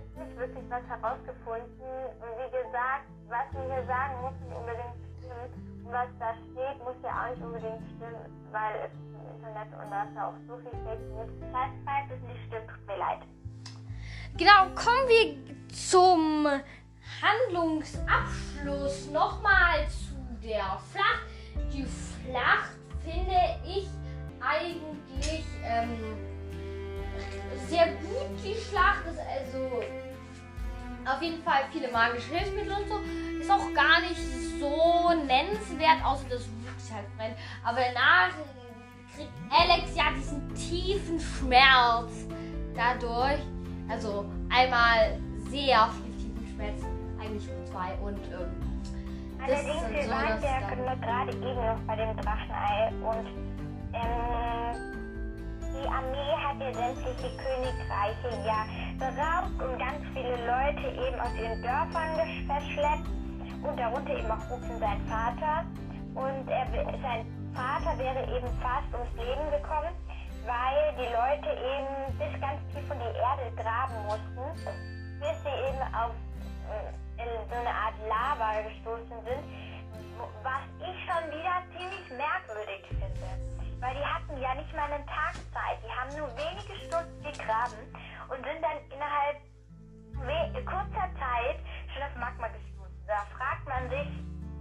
Jetzt 0.00 0.16
nicht 0.16 0.36
wirklich 0.36 0.64
was 0.68 0.82
herausgefunden. 0.88 1.90
Und 2.20 2.32
wie 2.38 2.50
gesagt, 2.50 3.06
was 3.28 3.46
wir 3.52 3.74
hier 3.74 3.86
sagen, 3.86 4.20
muss 4.22 4.34
nicht 4.40 4.56
unbedingt 4.56 4.96
stimmen. 5.18 5.84
Und 5.84 5.92
was 5.92 6.08
da 6.18 6.34
steht, 6.34 6.78
muss 6.84 6.96
ja 7.02 7.10
auch 7.10 7.30
nicht 7.30 7.42
unbedingt 7.42 7.82
stimmen, 7.96 8.24
weil 8.52 8.74
es 8.86 8.92
im 9.14 9.24
Internet 9.36 9.68
und 9.78 9.90
da 9.90 10.04
ist 10.04 10.14
ja 10.14 10.28
auch 10.28 10.38
so 10.46 10.56
viel 10.58 10.76
Fake 10.84 11.04
News. 11.10 11.30
Heißt, 11.52 11.74
falls 11.84 12.06
es 12.10 12.22
nicht 12.28 12.42
stimmt, 12.46 12.68
tut 12.68 12.86
mir 12.86 12.98
leid. 12.98 13.20
Genau, 14.36 14.70
kommen 14.74 15.08
wir 15.08 15.36
zum 15.74 16.46
Handlungsabschluss 17.20 19.10
nochmal 19.10 19.88
zu 19.88 20.14
der 20.42 20.78
Flacht. 20.92 21.26
Die 21.72 21.84
Flacht 21.84 22.78
finde 23.04 23.40
ich 23.64 23.88
eigentlich 24.40 25.44
ähm, 25.64 26.29
sehr 27.68 27.86
gut. 27.86 28.44
Die 28.44 28.54
Schlacht 28.54 29.06
ist 29.10 29.18
also 29.18 29.82
auf 31.06 31.22
jeden 31.22 31.42
Fall 31.42 31.62
viele 31.72 31.90
magische 31.90 32.34
Hilfsmittel 32.34 32.72
und 32.72 32.88
so. 32.88 33.00
Ist 33.40 33.50
auch 33.50 33.72
gar 33.74 34.00
nicht 34.00 34.20
so 34.60 35.08
nennenswert, 35.26 36.04
außer 36.04 36.24
dass 36.28 36.42
Rooks 36.42 36.92
halt 36.92 37.16
brennt. 37.16 37.36
Aber 37.64 37.78
danach 37.80 38.30
kriegt 39.14 39.32
Alex 39.50 39.96
ja 39.96 40.12
diesen 40.16 40.54
tiefen 40.54 41.18
Schmerz 41.18 42.26
dadurch. 42.74 43.40
Also 43.88 44.26
einmal 44.50 45.18
sehr 45.48 45.90
viel 45.90 46.12
tiefen 46.16 46.54
Schmerz, 46.54 46.82
eigentlich 47.20 47.46
nur 47.46 47.64
zwei 47.64 47.94
und 47.94 48.18
ähm, 48.26 48.70
das 49.48 49.62
ist 49.62 49.68
Allerdings, 49.68 49.82
dann 49.82 49.92
wir 49.94 50.02
so, 50.04 50.10
waren 50.10 50.42
ja 50.42 50.96
gerade 51.00 51.32
eben 51.32 51.54
noch 51.54 51.80
bei 51.86 51.96
dem 51.96 52.16
Drachenei 52.18 52.92
und 53.02 53.26
ähm, 53.94 54.89
die 55.72 55.86
Armee 55.88 56.34
hat 56.36 56.58
ja 56.58 56.72
sämtliche 56.72 57.30
Königreiche 57.36 58.30
ja 58.44 58.66
beraubt 58.98 59.54
und 59.62 59.78
ganz 59.78 60.02
viele 60.12 60.36
Leute 60.46 60.86
eben 60.88 61.20
aus 61.20 61.34
ihren 61.34 61.62
Dörfern 61.62 62.18
verschleppt 62.46 63.08
und 63.62 63.78
darunter 63.78 64.16
eben 64.16 64.30
auch 64.30 64.50
Rufen 64.50 64.78
sein 64.80 65.00
Vater. 65.06 65.64
Und 66.14 66.48
er, 66.50 66.66
sein 67.02 67.24
Vater 67.54 67.96
wäre 67.98 68.22
eben 68.36 68.48
fast 68.60 68.90
ums 68.92 69.14
Leben 69.14 69.50
gekommen, 69.50 69.94
weil 70.46 70.94
die 70.98 71.10
Leute 71.12 71.50
eben 71.54 72.18
bis 72.18 72.40
ganz 72.40 72.58
tief 72.74 72.90
in 72.90 72.98
die 72.98 73.14
Erde 73.14 73.46
graben 73.56 74.02
mussten, 74.06 74.42
bis 75.20 75.36
sie 75.42 75.54
eben 75.70 75.82
auf 75.94 76.10
äh, 76.66 77.24
so 77.48 77.54
eine 77.54 77.70
Art 77.70 77.94
Lava 78.08 78.62
gestoßen 78.62 79.22
sind, 79.22 79.44
was 80.42 80.64
ich 80.80 80.96
schon 81.06 81.30
wieder 81.30 81.62
ziemlich 81.76 82.10
merkwürdig 82.10 82.82
finde. 82.88 83.49
Weil 83.80 83.94
die 83.96 84.04
hatten 84.04 84.40
ja 84.40 84.54
nicht 84.54 84.72
mal 84.76 84.92
eine 84.92 85.04
Tagzeit. 85.06 85.78
Die 85.82 85.90
haben 85.90 86.12
nur 86.16 86.28
wenige 86.36 86.74
Stunden 86.86 87.22
gegraben 87.22 87.80
und 88.28 88.38
sind 88.44 88.60
dann 88.62 88.78
innerhalb 88.92 89.40
kurzer 90.70 91.08
Zeit 91.18 91.58
schon 91.92 92.02
auf 92.02 92.14
Magma 92.16 92.48
gestoßen. 92.48 93.02
Da 93.06 93.26
fragt 93.36 93.66
man 93.66 93.88
sich, 93.90 94.08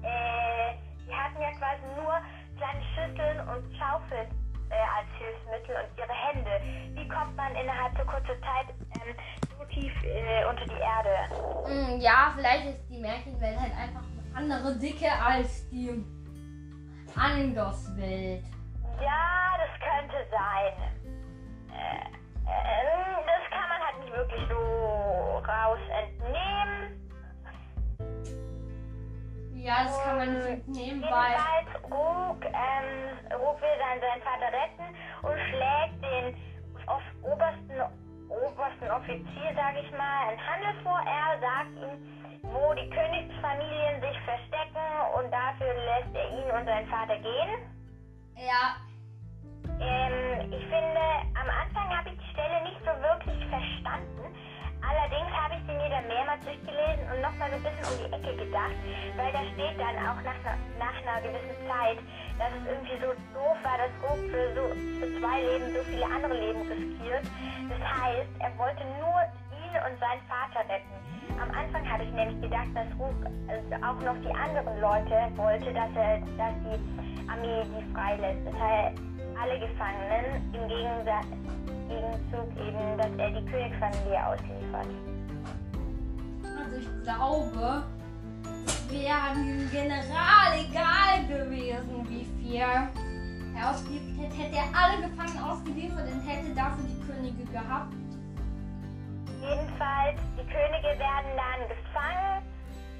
äh, 0.03 0.73
die 1.05 1.13
hatten 1.13 1.41
ja 1.41 1.51
quasi 1.57 1.85
nur 1.95 2.13
kleine 2.57 2.83
Schüsseln 2.93 3.39
und 3.49 3.63
Schaufeln 3.77 4.27
äh, 4.69 4.85
als 4.97 5.09
Hilfsmittel 5.17 5.75
und 5.75 5.97
ihre 5.97 6.13
Hände. 6.13 6.51
Wie 6.95 7.07
kommt 7.07 7.35
man 7.35 7.55
innerhalb 7.55 7.95
so 7.97 8.03
kurzer 8.05 8.39
Zeit 8.41 8.67
ähm, 9.01 9.15
so 9.57 9.65
tief 9.65 9.93
äh, 10.03 10.45
unter 10.45 10.65
die 10.65 10.81
Erde? 10.81 11.15
Mm, 11.67 11.99
Ja, 12.01 12.33
vielleicht 12.35 12.65
ist 12.65 12.87
die 12.89 12.99
Märchenwelt 12.99 13.59
halt 13.59 13.73
einfach 13.73 14.03
eine 14.03 14.35
andere 14.35 14.77
Dicke 14.77 15.11
als 15.11 15.69
die 15.69 16.03
Angos-Welt. 17.15 18.45
Ja, 19.01 19.57
das 19.57 19.73
könnte 19.79 20.25
sein. 20.29 20.73
Äh, 21.73 22.05
äh, 22.45 22.85
das 23.25 23.43
kann 23.51 23.69
man 23.69 23.79
halt 23.85 23.99
nicht 23.99 24.13
wirklich 24.13 24.43
so 24.49 25.43
raus 25.47 25.79
entnehmen. 26.03 27.09
Ja, 29.53 29.83
das 29.83 30.03
kann 30.03 30.17
man 30.17 30.33
nicht 30.33 30.47
entnehmen, 30.47 31.01
weil. 31.03 31.31
Jedenfalls, 31.31 31.91
Rook, 31.91 32.45
ähm, 32.45 33.09
will 33.61 33.77
dann 33.79 33.99
seinen 33.99 34.23
Vater 34.23 34.49
retten 34.55 34.87
und 35.23 35.37
schlägt 35.49 35.99
den 36.03 36.35
off 36.87 37.03
obersten, 37.23 37.77
obersten 38.29 38.89
Offizier, 38.91 39.51
sag 39.55 39.75
ich 39.75 39.91
mal, 39.91 40.29
einen 40.29 40.39
Handel 40.39 40.73
vor. 40.83 40.99
Er 41.05 41.39
sagt 41.39 41.75
ihm, 41.75 41.95
wo 42.43 42.73
die 42.73 42.89
Königsfamilien 42.89 44.01
sich 44.01 44.17
verstecken 44.21 44.87
und 45.15 45.31
dafür 45.31 45.73
lässt 45.73 46.15
er 46.15 46.29
ihn 46.31 46.51
und 46.51 46.65
seinen 46.65 46.87
Vater 46.87 47.17
gehen. 47.17 47.51
Ja, 48.35 48.79
Ähm, 49.79 50.41
ich 50.51 50.63
finde, 50.67 51.03
am 51.39 51.49
Anfang 51.49 51.87
habe 51.97 52.09
ich 52.09 52.17
die 52.19 52.31
Stelle 52.33 52.63
nicht 52.63 52.79
so 52.85 52.91
wirklich 53.01 53.39
verstanden. 53.47 54.23
Allerdings 54.83 55.31
habe 55.35 55.55
ich 55.55 55.63
sie 55.67 55.75
mir 55.75 55.89
dann 55.89 56.07
mehrmals 56.07 56.43
durchgelesen 56.43 57.03
und 57.11 57.21
nochmal 57.21 57.49
so 57.51 57.57
ein 57.57 57.63
bisschen 57.63 57.85
um 57.85 57.97
die 57.99 58.11
Ecke 58.11 58.35
gedacht, 58.35 58.75
weil 59.17 59.31
da 59.33 59.43
steht 59.53 59.75
dann 59.79 59.97
auch 60.07 60.19
nach, 60.23 60.39
einer- 60.43 60.59
nach 60.79 60.97
einer 61.03 61.21
gewissen 61.21 61.55
Zeit, 61.67 61.99
dass 62.39 62.51
es 62.55 62.65
irgendwie 62.67 62.99
so 62.99 63.11
doof 63.35 63.57
war, 63.63 63.77
dass 63.79 63.91
Rob 64.03 64.19
für, 64.31 64.45
so, 64.55 64.63
für 64.99 65.09
zwei 65.19 65.41
Leben 65.43 65.71
so 65.75 65.83
viele 65.91 66.07
andere 66.07 66.33
Leben 66.35 66.61
riskiert. 66.63 67.23
Das 67.69 67.81
heißt, 67.83 68.31
er 68.39 68.51
wollte 68.57 68.83
nur 68.99 69.19
ihn 69.51 69.73
und 69.87 69.99
seinen 69.99 70.23
Vater 70.31 70.63
retten. 70.69 70.95
Am 71.43 71.51
Anfang 71.51 71.83
habe 71.91 72.03
ich 72.03 72.11
nämlich 72.13 72.39
gedacht, 72.41 72.71
dass 72.75 72.87
Rook 72.99 73.19
also 73.47 73.75
auch 73.83 73.99
noch 74.01 74.17
die 74.23 74.33
anderen 74.35 74.79
Leute 74.79 75.15
wollte, 75.35 75.73
dass 75.73 75.91
er, 75.95 76.19
dass 76.37 76.55
die 76.63 76.79
Armee 77.31 77.65
die 77.71 77.83
freilässt. 77.93 78.45
Das 78.47 78.55
heißt, 78.59 78.95
alle 79.39 79.59
Gefangenen 79.59 80.53
im 80.53 80.67
Gegenzug 80.67 82.49
eben, 82.57 82.97
dass 82.97 83.11
er 83.17 83.31
die 83.31 83.45
Königsfamilie 83.45 84.25
ausliefert. 84.25 84.87
also 86.43 86.77
ich 86.77 87.03
glaube, 87.03 87.83
es 88.65 88.91
wäre 88.91 89.33
dem 89.35 89.69
General 89.71 90.51
egal 90.59 91.25
gewesen, 91.27 92.09
wie 92.09 92.25
viel 92.25 92.55
er 92.55 92.89
ausgeliefert 93.69 94.31
hätte. 94.31 94.35
Hätte 94.35 94.55
er 94.57 94.69
alle 94.73 95.07
Gefangenen 95.07 95.43
ausgeliefert 95.43 96.11
und 96.11 96.21
hätte 96.27 96.53
dafür 96.53 96.83
die 96.83 97.01
Könige 97.07 97.45
gehabt. 97.51 97.93
Jedenfalls, 99.41 100.19
die 100.35 100.47
Könige 100.51 100.99
werden 100.99 101.31
dann 101.39 101.67
gefangen 101.69 102.43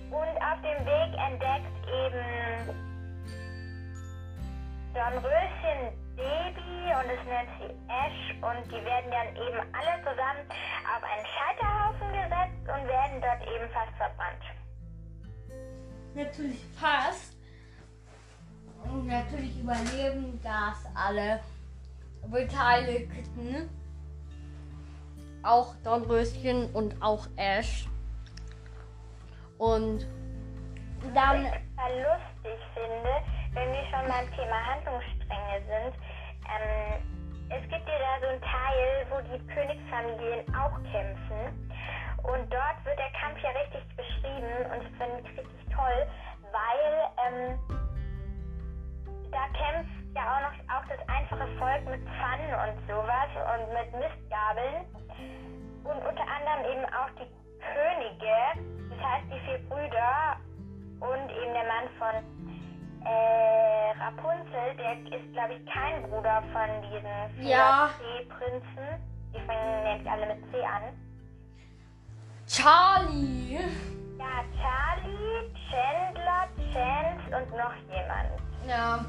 und 0.09 0.35
auf 0.41 0.59
dem 0.63 0.85
Weg 0.85 1.11
entdeckt 1.19 1.75
eben 1.85 2.89
Dornröschen 4.93 6.08
Baby 6.19 6.91
und 6.99 7.09
es 7.09 7.23
nennt 7.25 7.49
sie 7.59 7.71
Ash 7.87 8.35
und 8.41 8.65
die 8.67 8.83
werden 8.83 9.09
dann 9.09 9.29
eben 9.35 9.59
alle 9.73 10.03
zusammen 10.03 10.43
auf 10.83 11.03
einen 11.03 11.25
Scheiterhaufen 11.25 12.11
gesetzt 12.11 12.63
und 12.67 12.87
werden 12.87 13.21
dort 13.21 13.41
eben 13.47 13.69
fast 13.71 13.95
verbrannt. 13.95 14.43
Natürlich 16.13 16.61
fast. 16.77 17.37
Und 18.83 19.07
natürlich 19.07 19.59
überleben 19.61 20.39
das 20.43 20.85
alle 20.93 21.39
Beteiligten. 22.27 23.69
Auch 25.43 25.73
Dornröschen 25.85 26.69
und 26.73 27.01
auch 27.01 27.27
Ash. 27.37 27.87
Und 29.57 30.05
dann. 31.13 31.45
Was 31.45 31.53
ich 31.53 31.95
lustig 32.03 32.59
finde, 32.73 33.23
wenn 33.53 33.71
wir 33.71 33.83
schon 33.85 34.07
beim 34.07 34.29
Thema 34.35 34.65
Handlungsstränge 34.65 35.61
sind, 35.65 35.95
ähm, 36.49 37.03
es 37.49 37.61
gibt 37.69 37.87
ja 37.87 37.97
da 37.97 38.21
so 38.21 38.27
einen 38.27 38.41
Teil, 38.41 39.05
wo 39.09 39.21
die 39.21 39.39
Königsfamilien 39.47 40.45
auch 40.55 40.77
kämpfen. 40.91 41.69
Und 42.23 42.51
dort 42.51 42.77
wird 42.85 42.99
der 42.99 43.11
Kampf 43.19 43.39
ja 43.41 43.49
richtig 43.51 43.83
beschrieben 43.95 44.53
und 44.71 44.83
das 44.83 44.93
finde 44.97 45.21
ich 45.23 45.37
richtig 45.39 45.65
toll, 45.73 46.07
weil 46.51 46.91
ähm, 47.25 47.59
da 49.31 49.47
kämpft 49.55 49.89
ja 50.15 50.21
auch 50.21 50.41
noch 50.41 50.57
auch 50.75 50.85
das 50.89 50.99
einfache 51.07 51.47
Volk 51.57 51.85
mit 51.85 52.01
Pfannen 52.05 52.53
und 52.53 52.87
sowas 52.87 53.29
und 53.53 53.73
mit 53.73 53.89
Mistgabeln. 53.93 54.85
Und 55.83 55.97
unter 56.05 56.25
anderem 56.27 56.65
eben 56.71 56.85
auch 56.93 57.09
die 57.17 57.29
Könige, 57.73 58.35
das 58.89 58.99
heißt 58.99 59.25
die 59.31 59.39
vier 59.45 59.59
Brüder 59.69 60.37
und 60.99 61.31
eben 61.31 61.53
der 61.53 61.65
Mann 61.65 61.87
von 61.97 62.38
äh, 63.05 63.91
Rapunzel, 64.01 64.75
der 64.77 64.93
ist 65.17 65.33
glaube 65.33 65.53
ich 65.53 65.65
kein 65.71 66.03
Bruder 66.03 66.43
von 66.53 66.69
diesen 66.83 67.35
vier 67.37 67.49
Ja. 67.57 67.89
C-Prinzen. 67.97 69.01
Die 69.33 69.39
fangen 69.45 69.83
nämlich 69.83 70.09
alle 70.09 70.25
mit 70.27 70.51
C 70.51 70.63
an. 70.63 70.83
Charlie! 72.47 73.59
Ja, 74.17 74.43
Charlie, 74.59 75.51
Chandler, 75.69 76.47
Chance 76.73 77.37
und 77.37 77.57
noch 77.57 77.75
jemand. 77.87 78.29
Ja. 78.67 79.05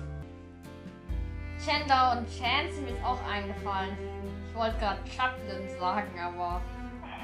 Chandler 1.65 2.19
und 2.19 2.27
Chance 2.29 2.75
sind 2.75 2.91
mir 2.91 3.07
auch 3.07 3.19
eingefallen. 3.31 3.97
Ich 4.49 4.55
wollte 4.55 4.79
gerade 4.79 5.01
Chaplin 5.07 5.69
sagen, 5.79 6.19
aber. 6.21 6.61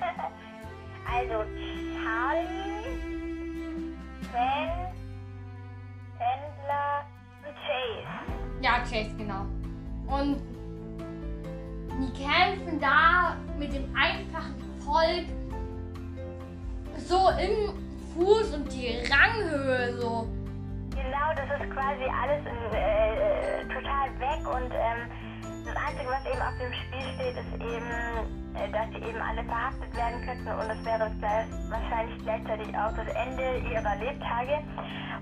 Also 1.09 1.44
Charlie, 1.94 2.65
Chase. 8.87 8.94
Ja, 8.94 9.05
Chase, 9.05 9.16
genau. 9.16 9.46
Und 10.07 10.40
die 11.99 12.12
kämpfen 12.12 12.81
da 12.81 13.37
mit 13.59 13.72
dem 13.72 13.85
einfachen 13.94 14.55
Volk 14.85 15.27
so 16.99 17.29
im 17.40 17.75
Fuß 18.14 18.55
und 18.55 18.72
die 18.72 18.99
Ranghöhe 19.11 19.96
so. 20.01 20.27
Genau, 20.90 21.29
das 21.37 21.61
ist 21.61 21.70
quasi 21.72 22.05
alles 22.05 22.44
in, 22.46 22.77
äh, 22.77 23.62
total 23.68 24.09
weg 24.18 24.42
und 24.49 24.72
ähm, 24.72 25.09
das 25.64 25.77
Einzige, 25.77 26.09
was 26.09 26.25
eben 26.25 26.40
auf 26.40 26.57
dem 26.59 26.72
Spiel 26.72 27.07
steht, 27.14 27.37
ist 27.37 27.55
eben, 27.61 27.90
äh, 28.55 28.70
dass 28.72 28.88
sie 28.90 29.09
eben 29.09 29.20
alle 29.20 29.44
verhaftet 29.44 29.94
werden 29.94 30.22
könnten 30.25 30.49
und 30.49 30.70
es 30.70 30.85
wäre 30.85 31.11
gleich, 31.18 31.46
wahrscheinlich 31.68 32.22
gleichzeitig 32.22 32.68
auch 32.77 32.92
das 32.96 33.09
Ende 33.14 33.59
ihrer 33.68 33.96
Lebtage. 33.96 34.62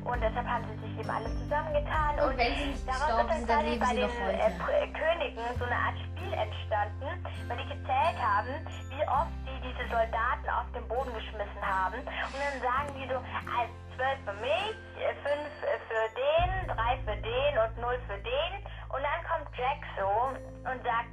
Und 0.04 0.20
deshalb 0.20 0.46
haben 0.46 0.64
sie 0.68 0.76
sich 0.86 0.98
eben 1.00 1.10
alle 1.10 1.28
zusammengetan. 1.40 2.20
Und, 2.20 2.28
und 2.28 2.36
wenn 2.36 2.54
sie 2.54 2.66
nicht 2.76 2.86
gestorben 2.86 3.32
sind, 3.32 3.48
dann 3.48 3.64
leben 3.64 3.84
sie 3.84 4.00
noch 4.04 4.16
heute. 4.20 4.36
Äh, 4.36 4.86
Königen 4.92 5.44
so 5.58 5.64
eine 5.64 5.76
Art 5.76 5.96
Spiel 5.98 6.32
entstanden, 6.32 7.08
weil 7.48 7.56
die 7.56 7.68
gezählt 7.72 8.18
haben, 8.20 8.52
wie 8.92 9.02
oft 9.08 9.32
sie 9.48 9.56
diese 9.64 9.84
Soldaten 9.88 10.48
auf 10.52 10.68
den 10.76 10.86
Boden 10.88 11.12
geschmissen 11.16 11.64
haben. 11.64 12.04
Und 12.04 12.36
dann 12.36 12.56
sagen 12.60 12.92
die 13.00 13.08
so, 13.08 13.16
also 13.16 13.72
zwölf 13.96 14.18
für 14.28 14.36
mich, 14.44 14.76
äh, 15.00 15.16
fünf 15.24 15.48
für 15.88 16.06
den, 16.12 16.68
drei 16.68 17.00
für 17.08 17.16
den 17.16 17.52
und 17.56 17.72
null 17.80 17.98
für 18.04 18.20
den. 18.20 18.52
Und 18.92 19.00
dann 19.00 19.20
kommt 19.24 19.48
Jack 19.56 19.80
so 19.96 20.36
und 20.68 20.78
sagt, 20.84 21.12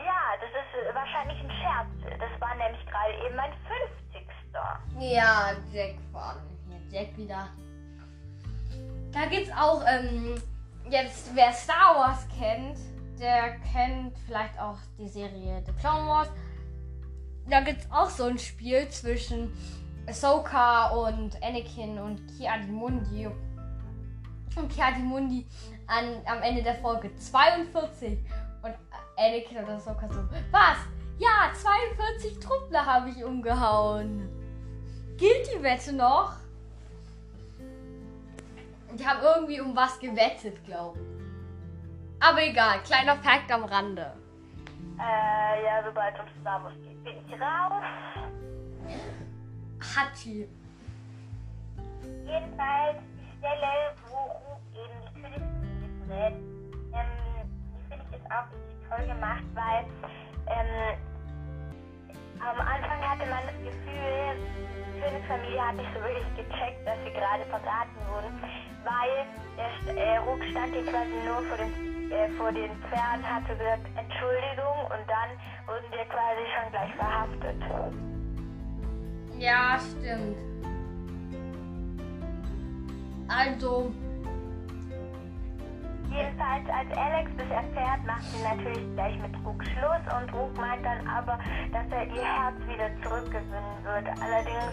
ja, 0.00 0.20
das 0.40 0.50
ist 0.56 0.94
wahrscheinlich 0.96 1.36
ein 1.44 1.52
Scherz. 1.60 2.16
Das 2.16 2.32
war 2.40 2.54
nämlich 2.56 2.80
gerade 2.88 3.12
eben 3.28 3.36
mein 3.36 3.52
50. 3.68 3.98
Ja, 4.98 5.52
Jack 5.70 5.94
war 6.12 6.36
Jack 6.90 7.16
wieder. 7.16 7.48
Da 9.12 9.26
gibt's 9.26 9.50
auch, 9.52 9.82
ähm, 9.86 10.34
jetzt 10.90 11.30
wer 11.34 11.52
Star 11.52 11.96
Wars 11.96 12.26
kennt, 12.38 12.78
der 13.18 13.56
kennt 13.72 14.16
vielleicht 14.26 14.58
auch 14.58 14.78
die 14.98 15.08
Serie 15.08 15.62
The 15.66 15.72
Clone 15.80 16.06
Wars. 16.06 16.28
Da 17.48 17.60
gibt's 17.60 17.86
auch 17.90 18.10
so 18.10 18.24
ein 18.24 18.38
Spiel 18.38 18.88
zwischen 18.88 19.52
Ahsoka 20.06 20.88
und 20.90 21.42
Anakin 21.42 21.98
und 21.98 22.20
Ki-Adi-Mundi. 22.28 23.26
Und 24.56 24.68
Ki-Adi-Mundi 24.70 25.46
an, 25.86 26.04
am 26.26 26.42
Ende 26.42 26.62
der 26.62 26.74
Folge 26.76 27.14
42. 27.14 28.18
Und 28.62 28.74
Anakin 29.16 29.58
und 29.58 29.68
Ahsoka 29.70 30.08
so, 30.10 30.20
was? 30.50 30.78
Ja, 31.18 31.52
42 31.54 32.38
Truppler 32.38 32.86
habe 32.86 33.10
ich 33.10 33.24
umgehauen. 33.24 34.28
Gilt 35.16 35.48
die 35.52 35.62
Wette 35.62 35.92
noch? 35.92 36.36
Die 38.94 39.06
haben 39.06 39.20
irgendwie 39.22 39.60
um 39.60 39.76
was 39.76 39.98
gewettet, 39.98 40.64
glaube 40.64 40.98
ich. 40.98 42.24
Aber 42.26 42.42
egal, 42.42 42.80
kleiner 42.82 43.16
Fakt 43.16 43.50
am 43.52 43.64
Rande. 43.64 44.12
Äh, 44.98 45.64
ja, 45.64 45.82
sobald 45.84 46.14
es 46.14 46.20
um 46.20 46.40
Star 46.40 46.64
Wars 46.64 46.74
geht, 46.82 47.04
bin 47.04 47.14
ich 47.26 47.32
raus. 47.40 47.82
Hachi. 49.80 50.48
Jedenfalls 52.24 52.98
die 53.16 53.38
Stelle, 53.38 53.94
wo 54.08 54.16
Ruth 54.16 54.60
eben 54.74 54.98
die 55.04 55.22
Königin 55.22 56.08
berät, 56.08 56.34
ähm, 56.92 57.48
die 57.76 57.88
finde 57.88 58.04
ich 58.06 58.18
jetzt 58.18 58.30
auch 58.32 58.50
richtig 58.52 58.88
toll 58.88 59.06
gemacht, 59.06 59.44
weil 59.54 59.84
ähm, 60.48 60.98
am 62.40 62.60
Anfang 62.60 63.00
hatte 63.02 63.26
man 63.28 63.42
das 63.46 63.58
Gefühl, 63.64 64.38
die 64.94 65.00
Königsfamilie 65.00 65.60
hat 65.60 65.76
nicht 65.76 65.90
so 65.94 66.00
wirklich 66.00 66.30
gecheckt, 66.36 66.86
dass 66.86 66.98
sie 67.04 67.12
gerade 67.12 67.44
verraten 67.50 67.98
wurden, 68.10 68.32
weil 68.84 69.26
der 69.56 69.96
äh, 69.96 70.16
Ruck 70.18 70.42
stand 70.50 70.74
hier 70.74 70.84
quasi 70.84 71.14
nur 71.26 71.42
vor 71.42 71.56
den, 71.56 72.10
äh, 72.12 72.28
vor 72.36 72.52
den 72.52 72.70
Pferden, 72.82 73.22
hatte 73.22 73.56
gesagt 73.56 73.86
Entschuldigung 73.96 74.78
und 74.86 75.04
dann 75.08 75.30
wurden 75.66 75.88
wir 75.90 76.04
quasi 76.06 76.44
schon 76.54 76.70
gleich 76.72 76.94
verhaftet. 76.94 77.60
Ja, 79.38 79.78
stimmt. 79.78 80.36
Also. 83.28 83.92
Jedenfalls, 86.10 86.64
als 86.68 86.96
Alex 86.96 87.30
das 87.36 87.50
erfährt, 87.50 88.04
macht 88.06 88.24
sie 88.24 88.42
natürlich 88.42 88.94
gleich 88.94 89.18
mit 89.18 89.34
Ruck 89.44 89.62
Schluss 89.64 90.04
und 90.16 90.32
Ruck 90.34 90.56
meint 90.56 90.84
dann 90.84 91.06
aber, 91.06 91.38
dass 91.72 91.86
er 91.90 92.06
ihr 92.06 92.24
Herz 92.24 92.56
wieder 92.66 92.90
zurückgewinnen 93.02 93.84
wird. 93.84 94.06
Allerdings 94.22 94.72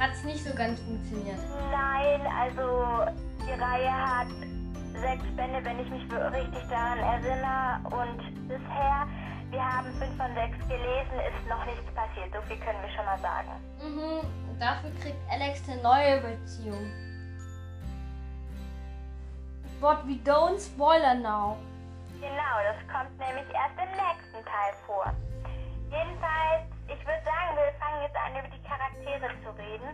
hat 0.00 0.12
es 0.12 0.24
nicht 0.24 0.42
so 0.42 0.54
ganz 0.54 0.80
funktioniert. 0.80 1.38
Nein, 1.70 2.20
also 2.40 3.12
die 3.46 3.60
Reihe 3.60 3.92
hat 3.92 4.28
sechs 5.00 5.24
Bände, 5.36 5.64
wenn 5.64 5.80
ich 5.80 5.90
mich 5.90 6.02
richtig 6.10 6.68
daran 6.68 6.98
erinnere. 6.98 7.80
Und 7.84 8.48
bisher, 8.48 9.06
wir 9.50 9.62
haben 9.62 9.92
fünf 9.98 10.16
von 10.16 10.32
sechs 10.34 10.58
gelesen, 10.68 11.16
ist 11.28 11.48
noch 11.48 11.64
nichts 11.66 11.84
passiert. 11.94 12.32
So 12.32 12.40
viel 12.48 12.56
können 12.58 12.80
wir 12.80 12.90
schon 12.90 13.04
mal 13.04 13.18
sagen. 13.18 13.52
Mhm, 13.84 14.58
dafür 14.58 14.90
kriegt 15.02 15.20
Alex 15.30 15.62
eine 15.68 15.82
neue 15.82 16.20
Beziehung. 16.20 17.09
But 19.80 20.06
we 20.06 20.20
don't 20.22 20.60
spoiler 20.60 21.14
now. 21.14 21.56
Genau, 22.20 22.54
das 22.68 22.76
kommt 22.92 23.16
nämlich 23.18 23.48
erst 23.48 23.80
im 23.80 23.88
nächsten 23.96 24.44
Teil 24.44 24.74
vor. 24.86 25.10
Jedenfalls, 25.88 26.68
ich 26.84 27.00
würde 27.00 27.24
sagen, 27.24 27.56
wir 27.56 27.72
fangen 27.80 28.02
jetzt 28.02 28.16
an, 28.16 28.32
über 28.36 28.48
die 28.54 28.62
Charaktere 28.68 29.32
zu 29.42 29.50
reden. 29.56 29.88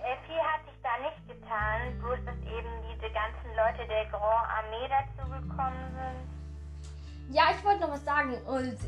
Äh, 0.00 0.16
viel 0.26 0.40
hat 0.40 0.64
sich 0.64 0.80
da 0.82 0.96
nicht 1.04 1.28
getan, 1.28 1.92
bloß 2.00 2.24
dass 2.24 2.40
eben 2.40 2.72
diese 2.88 3.12
ganzen 3.12 3.52
Leute 3.54 3.86
der 3.86 4.06
Grand 4.06 4.48
Armee 4.48 4.88
dazugekommen 4.88 5.92
sind. 5.92 7.36
Ja, 7.36 7.44
ich 7.54 7.62
wollte 7.62 7.82
noch 7.82 7.92
was 7.92 8.04
sagen. 8.06 8.32
Und 8.46 8.78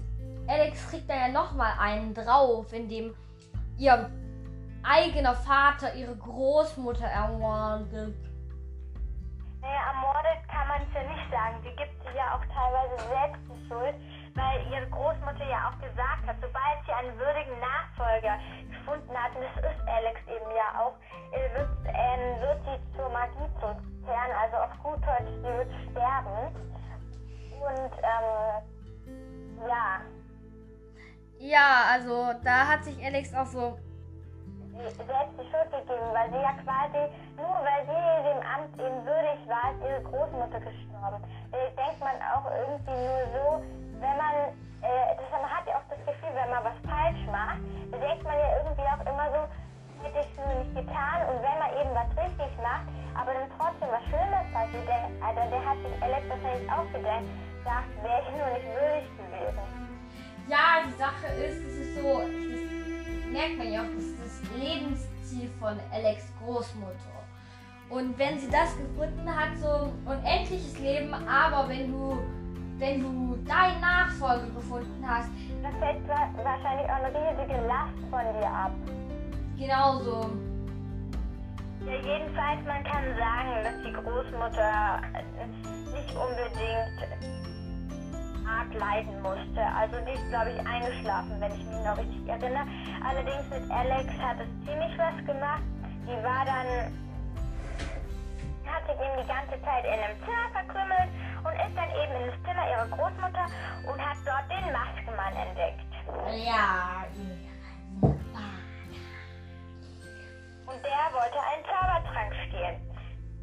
Alex 0.48 0.88
kriegt 0.88 1.08
da 1.08 1.14
ja 1.14 1.28
nochmal 1.28 1.74
einen 1.78 2.14
drauf, 2.14 2.72
in 2.72 2.88
dem 2.88 3.14
ihr 3.76 4.10
eigener 4.82 5.34
Vater 5.34 5.94
ihre 5.94 6.16
Großmutter 6.16 7.06
ermordet. 7.06 8.14
Naja, 9.64 9.80
ermordet 9.96 10.44
kann 10.52 10.68
man 10.68 10.82
es 10.82 10.92
ja 10.92 11.02
nicht 11.08 11.30
sagen. 11.30 11.56
Sie 11.64 11.74
gibt 11.76 11.96
sich 12.04 12.12
ja 12.14 12.36
auch 12.36 12.44
teilweise 12.52 13.00
selbst 13.08 13.40
die 13.48 13.68
Schuld, 13.68 13.96
weil 14.36 14.60
ihre 14.70 14.86
Großmutter 14.90 15.48
ja 15.48 15.72
auch 15.72 15.78
gesagt 15.80 16.20
hat, 16.26 16.36
sobald 16.36 16.84
sie 16.84 16.92
einen 16.92 17.16
würdigen 17.16 17.56
Nachfolger 17.64 18.36
gefunden 18.68 19.16
hat, 19.16 19.32
und 19.34 19.40
das 19.40 19.72
ist 19.72 19.80
Alex 19.88 20.20
eben 20.28 20.50
ja 20.52 20.68
auch, 20.84 20.92
äh, 21.32 21.48
wird, 21.56 21.72
ähm, 21.88 22.40
wird 22.44 22.60
sie 22.68 22.96
zur 22.96 23.08
Magie 23.08 23.48
zurückkehren, 23.58 24.32
also 24.36 24.56
auf 24.68 24.74
gut 24.82 25.00
Deutsch, 25.00 25.32
sie 25.32 25.48
wird 25.48 25.72
sterben. 25.90 26.52
Und, 27.56 27.92
ähm, 28.04 29.64
ja. 29.66 30.00
Ja, 31.38 31.84
also 31.90 32.34
da 32.44 32.68
hat 32.68 32.84
sich 32.84 33.02
Alex 33.02 33.32
auch 33.34 33.46
so 33.46 33.78
selbst 34.82 35.34
die 35.38 35.46
Schuld 35.50 35.70
gegeben, 35.70 36.08
weil 36.12 36.28
sie 36.30 36.42
ja 36.42 36.52
quasi, 36.66 37.02
nur 37.38 37.54
weil 37.62 37.82
sie 37.86 38.02
dem 38.26 38.40
Amt 38.42 38.72
eben 38.78 38.98
würdig 39.06 39.38
war, 39.46 39.70
ist 39.70 39.80
ihre 39.86 40.02
Großmutter 40.02 40.60
gestorben. 40.60 41.20
Da 41.52 41.58
denkt 41.78 42.00
man 42.02 42.16
auch 42.34 42.46
irgendwie 42.50 42.98
nur 42.98 43.22
so, 43.30 43.46
wenn 44.02 44.16
man, 44.18 44.34
äh, 44.82 45.14
das, 45.14 45.28
man 45.30 45.46
hat 45.46 45.66
ja 45.66 45.78
auch 45.78 45.86
das 45.88 46.00
Gefühl, 46.02 46.34
wenn 46.34 46.50
man 46.50 46.62
was 46.66 46.78
falsch 46.82 47.22
macht, 47.30 47.62
denkt 47.94 48.24
man 48.24 48.34
ja 48.34 48.48
irgendwie 48.58 48.86
auch 48.90 49.02
immer 49.06 49.26
so, 49.30 49.40
hätte 50.02 50.20
ich 50.20 50.36
nur 50.36 50.52
nicht 50.58 50.74
getan 50.74 51.18
und 51.30 51.38
wenn 51.40 51.58
man 51.62 51.70
eben 51.80 51.92
was 51.94 52.10
richtig 52.18 52.50
macht, 52.60 52.86
aber 53.14 53.32
dann 53.32 53.48
trotzdem 53.56 53.88
was 53.88 54.04
Schlimmes 54.10 54.46
passiert, 54.52 54.84
der, 54.84 55.08
also 55.22 55.40
der 55.48 55.62
hat 55.64 55.78
sich 55.80 55.94
Alex 56.02 56.22
wahrscheinlich 56.28 56.68
auch 56.68 56.88
gedacht, 56.92 57.26
sagt, 57.64 57.90
wäre 58.02 58.20
ich 58.20 58.30
nur 58.36 58.50
nicht 58.52 58.68
würdig 58.74 59.06
gewesen. 59.16 59.64
Ja, 60.46 60.84
die 60.84 60.96
Sache 61.00 61.26
ist, 61.40 61.56
es 61.64 61.74
ist 61.80 61.94
so, 61.96 62.20
das 62.20 63.32
merkt 63.32 63.56
man 63.56 63.72
ja 63.72 63.80
auch, 63.80 63.92
das 63.96 64.13
Lebensziel 64.56 65.50
von 65.60 65.78
Alex 65.92 66.32
Großmutter. 66.42 67.14
Und 67.90 68.18
wenn 68.18 68.38
sie 68.38 68.50
das 68.50 68.76
gefunden 68.76 69.28
hat, 69.28 69.56
so 69.58 69.92
unendliches 70.04 70.78
Leben, 70.78 71.12
aber 71.14 71.68
wenn 71.68 71.92
du, 71.92 72.18
wenn 72.78 73.00
du 73.00 73.36
deinen 73.46 73.80
Nachfolger 73.80 74.46
gefunden 74.54 75.04
hast, 75.06 75.28
dann 75.62 75.72
fällt 75.78 76.08
wahrscheinlich 76.08 76.88
auch 76.88 77.04
eine 77.04 77.08
riesige 77.08 77.66
Last 77.66 77.98
von 78.10 78.20
dir 78.40 78.50
ab. 78.50 78.72
Genauso. 79.58 80.30
Ja, 81.86 81.92
jedenfalls, 81.92 82.64
man 82.66 82.82
kann 82.84 83.04
sagen, 83.16 83.62
dass 83.62 83.82
die 83.84 83.92
Großmutter 83.92 85.02
nicht 85.92 86.16
unbedingt 86.16 87.53
arg 88.46 88.72
leiden 88.74 89.20
musste. 89.22 89.62
Also 89.76 89.96
die 90.04 90.12
ist, 90.12 90.28
glaube 90.30 90.50
ich, 90.52 90.60
eingeschlafen, 90.66 91.40
wenn 91.40 91.52
ich 91.52 91.64
mich 91.64 91.84
noch 91.84 91.96
richtig 91.96 92.28
erinnere. 92.28 92.66
Allerdings 93.04 93.48
mit 93.50 93.70
Alex 93.70 94.08
hat 94.20 94.36
es 94.40 94.50
ziemlich 94.66 94.98
was 94.98 95.16
gemacht. 95.26 95.64
Die 96.04 96.18
war 96.22 96.44
dann, 96.44 96.92
hat 98.66 98.82
sich 98.86 98.98
eben 99.00 99.16
die 99.20 99.28
ganze 99.28 99.56
Zeit 99.64 99.84
in 99.84 99.98
einem 99.98 100.18
Zimmer 100.20 100.48
verkrümmelt 100.52 101.10
und 101.44 101.54
ist 101.54 101.76
dann 101.76 101.90
eben 101.90 102.12
in 102.20 102.26
das 102.30 102.38
Zimmer 102.44 102.64
ihrer 102.68 102.88
Großmutter 102.88 103.46
und 103.88 103.98
hat 104.00 104.18
dort 104.24 104.46
den 104.50 104.72
Maskenmann 104.72 105.34
entdeckt. 105.36 105.90
Ja, 106.44 107.04
und 110.66 110.82
der 110.82 111.06
wollte 111.14 111.38
einen 111.38 111.64
Zaubertrank 111.70 112.32
stehlen. 112.48 112.80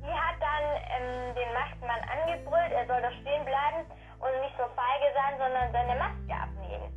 Die 0.04 0.12
hat 0.12 0.36
dann 0.42 0.66
ähm, 0.92 1.36
den 1.36 1.54
Maskenmann 1.54 2.02
angebrüllt, 2.10 2.72
er 2.74 2.86
soll 2.88 3.02
doch 3.02 3.16
sein, 5.14 5.34
sondern 5.38 5.72
seine 5.72 5.96
Maske 6.00 6.34
abnehmen. 6.34 6.90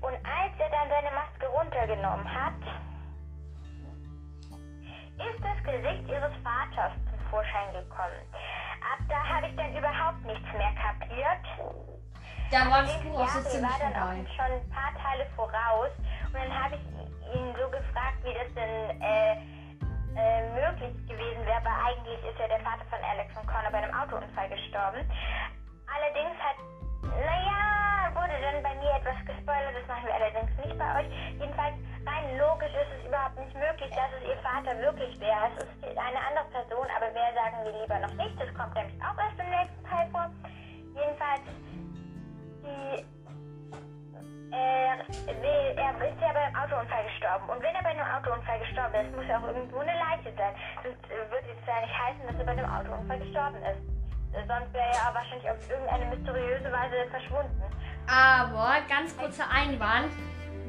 Und 0.00 0.14
als 0.22 0.52
er 0.58 0.70
dann 0.70 0.88
seine 0.88 1.10
Maske 1.10 1.46
runtergenommen 1.48 2.26
hat, 2.26 2.54
ihres 6.08 6.32
Vaters 6.42 6.92
zum 7.10 7.18
Vorschein 7.30 7.72
gekommen. 7.72 8.22
Ab 8.80 9.00
da 9.08 9.22
habe 9.22 9.48
ich 9.48 9.56
dann 9.56 9.76
überhaupt 9.76 10.24
nichts 10.24 10.48
mehr 10.52 10.72
kapiert. 10.74 11.44
Da 12.50 12.70
war 12.70 12.82
das 12.82 12.94
Allerdings, 12.94 13.12
Buch 13.12 13.20
auch 13.20 13.28
so 13.28 13.38
ja, 13.38 13.44
sie 13.44 13.50
ziemlich 13.50 13.70
war 13.70 13.78
dann 13.78 13.96
auch 14.02 14.36
schon 14.36 14.52
ein 14.56 14.70
paar 14.70 14.92
Teile 14.96 15.26
voraus. 15.36 15.92
Und 16.26 16.34
dann 16.34 16.52
habe 16.52 16.76
ich 16.76 16.84
ihn 17.34 17.54
so 17.60 17.68
gefragt, 17.68 18.18
wie 18.24 18.32
das 18.32 18.48
denn 18.56 19.02
äh, 19.02 19.32
äh, 20.16 20.42
möglich 20.56 20.96
gewesen 21.06 21.44
wäre, 21.44 21.60
weil 21.62 21.78
eigentlich 21.92 22.18
ist 22.24 22.38
ja 22.38 22.48
der 22.48 22.60
Vater 22.60 22.84
von 22.88 22.98
Alex 23.04 23.36
und 23.36 23.46
Connor 23.46 23.70
bei 23.70 23.78
einem 23.78 23.94
Autounfall 23.94 24.48
gestorben. 24.48 25.04
Allerdings 25.92 26.36
hat, 26.40 26.56
wurde 28.18 28.34
dann 28.42 28.58
bei 28.62 28.74
mir 28.82 28.90
etwas 28.98 29.18
gespoilert, 29.24 29.74
das 29.78 29.86
machen 29.86 30.06
wir 30.06 30.14
allerdings 30.14 30.50
nicht 30.58 30.76
bei 30.78 30.88
euch. 30.98 31.08
Jedenfalls, 31.38 31.74
rein 32.02 32.26
logisch 32.38 32.74
ist 32.74 32.90
es 32.98 33.06
überhaupt 33.06 33.38
nicht 33.38 33.54
möglich, 33.54 33.90
dass 33.94 34.10
es 34.18 34.22
ihr 34.26 34.38
Vater 34.42 34.74
wirklich 34.82 35.14
wäre. 35.20 35.46
Es 35.54 35.62
ist 35.62 35.98
eine 35.98 36.18
andere 36.26 36.46
Person, 36.50 36.86
aber 36.90 37.08
wer 37.14 37.30
sagen 37.34 37.56
wir 37.64 37.72
lieber 37.78 37.98
noch 38.02 38.14
nicht, 38.18 38.34
das 38.40 38.50
kommt 38.58 38.74
nämlich 38.74 38.98
auch 39.02 39.16
erst 39.18 39.38
im 39.38 39.50
nächsten 39.50 39.82
Teil 39.86 40.06
vor. 40.10 40.26
Jedenfalls, 40.98 41.46
die 42.66 43.06
er, 44.50 44.98
will- 45.42 45.76
er 45.76 45.92
ist 46.08 46.20
ja 46.20 46.32
beim 46.32 46.54
Autounfall 46.56 47.04
gestorben. 47.04 47.48
Und 47.50 47.62
wenn 47.62 47.74
er 47.74 47.82
bei 47.82 47.90
einem 47.90 48.06
Autounfall 48.06 48.58
gestorben 48.60 48.94
ist, 48.94 49.14
muss 49.14 49.26
er 49.28 49.38
auch 49.38 49.46
irgendwo 49.46 49.78
eine 49.78 49.92
Leiche 49.92 50.32
sein. 50.36 50.54
Sonst 50.82 51.04
äh, 51.10 51.30
würde 51.30 51.46
es 51.52 51.66
ja 51.66 51.80
nicht 51.80 51.92
heißen, 51.98 52.26
dass 52.26 52.36
er 52.38 52.44
bei 52.44 52.52
einem 52.52 52.64
Autounfall 52.70 53.18
gestorben 53.18 53.62
ist. 53.62 53.97
Sonst 54.32 54.72
wäre 54.72 54.92
er 54.92 55.14
wahrscheinlich 55.14 55.50
auf 55.50 55.70
irgendeine 55.70 56.06
mysteriöse 56.06 56.70
Weise 56.72 57.10
verschwunden. 57.10 57.62
Aber 58.06 58.76
ganz 58.88 59.16
kurzer 59.16 59.50
Einwand. 59.50 60.12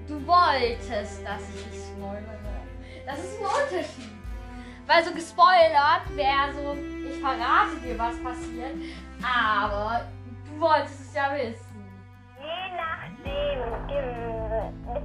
Du 0.08 0.26
wolltest, 0.26 1.26
dass 1.26 1.42
ich 1.50 1.66
nicht 1.68 1.86
spoilere. 1.86 2.40
Das 3.06 3.20
ist 3.20 3.40
ein 3.40 3.46
Unterschied. 3.46 4.20
Weil 4.88 5.04
so 5.04 5.14
gespoilert 5.14 6.16
wäre 6.16 6.52
so, 6.54 6.76
ich 7.08 7.20
verrate 7.22 7.76
dir, 7.84 8.00
was 8.00 8.22
passiert. 8.24 8.76
Aber 9.22 10.02
du 10.46 10.60
wolltest 10.60 11.00
es 11.00 11.14
ja 11.14 11.32
wissen. 11.36 11.86
Je 12.40 12.72
nachdem, 12.76 13.60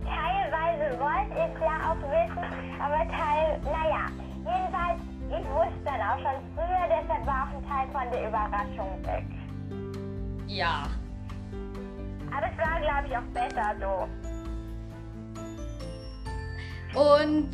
teilweise 0.04 0.98
wollte 0.98 1.34
ich 1.34 1.60
ja 1.60 1.76
auch 1.90 2.00
wissen, 2.00 2.80
aber 2.80 3.06
teil, 3.10 3.60
naja, 3.64 4.08
jedenfalls, 4.38 5.00
ich 5.40 5.46
wusste 5.50 5.84
dann 5.84 6.00
auch 6.00 6.18
schon 6.18 6.40
früher, 6.54 6.86
deshalb 6.88 7.26
war 7.26 7.44
auch 7.44 7.52
ein 7.56 7.62
Teil 7.68 7.88
von 7.92 8.10
der 8.12 8.28
Überraschung 8.28 9.04
weg. 9.04 9.24
Ja. 10.46 10.84
Aber 12.36 12.46
es 12.46 12.58
war, 12.58 12.80
glaube 12.80 13.08
ich, 13.08 13.16
auch 13.16 13.28
besser 13.32 13.74
so. 13.80 14.08
Und 16.98 17.48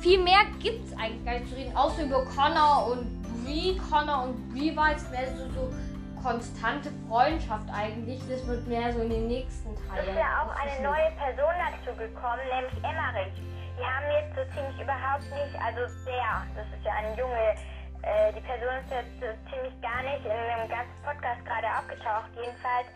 viel 0.00 0.22
mehr 0.22 0.44
gibt 0.60 0.86
es 0.86 0.92
eigentlich 0.98 1.24
gar 1.24 1.34
nicht 1.34 1.48
zu 1.48 1.56
reden, 1.56 1.76
außer 1.76 2.04
über 2.04 2.24
Connor 2.24 2.92
und 2.92 3.22
Brie. 3.44 3.76
Connor 3.90 4.24
und 4.24 4.48
Brie 4.52 4.74
war 4.76 4.90
jetzt 4.92 5.10
mehr 5.10 5.26
so, 5.36 5.48
so 5.50 5.72
konstante 6.22 6.90
Freundschaft 7.08 7.68
eigentlich. 7.72 8.20
Das 8.28 8.46
wird 8.46 8.66
mehr 8.66 8.92
so 8.92 9.00
in 9.00 9.10
den 9.10 9.28
nächsten 9.28 9.70
Es 9.74 9.80
Teilen. 9.88 10.08
ist 10.08 10.16
ja 10.16 10.42
auch 10.42 10.54
eine 10.54 10.82
neue 10.82 11.10
Person 11.16 11.54
dazu 11.58 11.96
gekommen, 11.98 12.40
nämlich 12.52 12.84
Emmerich. 12.84 13.32
Die 13.76 13.84
haben 13.84 14.08
jetzt 14.08 14.32
so 14.34 14.42
ziemlich 14.56 14.80
überhaupt 14.80 15.28
nicht, 15.28 15.54
also 15.60 15.84
der, 16.08 16.48
das 16.56 16.66
ist 16.72 16.84
ja 16.84 16.92
ein 16.96 17.12
Junge, 17.16 17.54
äh, 18.02 18.32
die 18.32 18.40
Person 18.40 18.72
ist 18.80 18.90
jetzt 18.90 19.20
so 19.20 19.28
ziemlich 19.52 19.76
gar 19.84 20.00
nicht 20.02 20.24
in 20.24 20.32
dem 20.32 20.68
ganzen 20.68 20.96
Podcast 21.04 21.44
gerade 21.44 21.68
aufgetaucht. 21.76 22.32
Jedenfalls, 22.32 22.88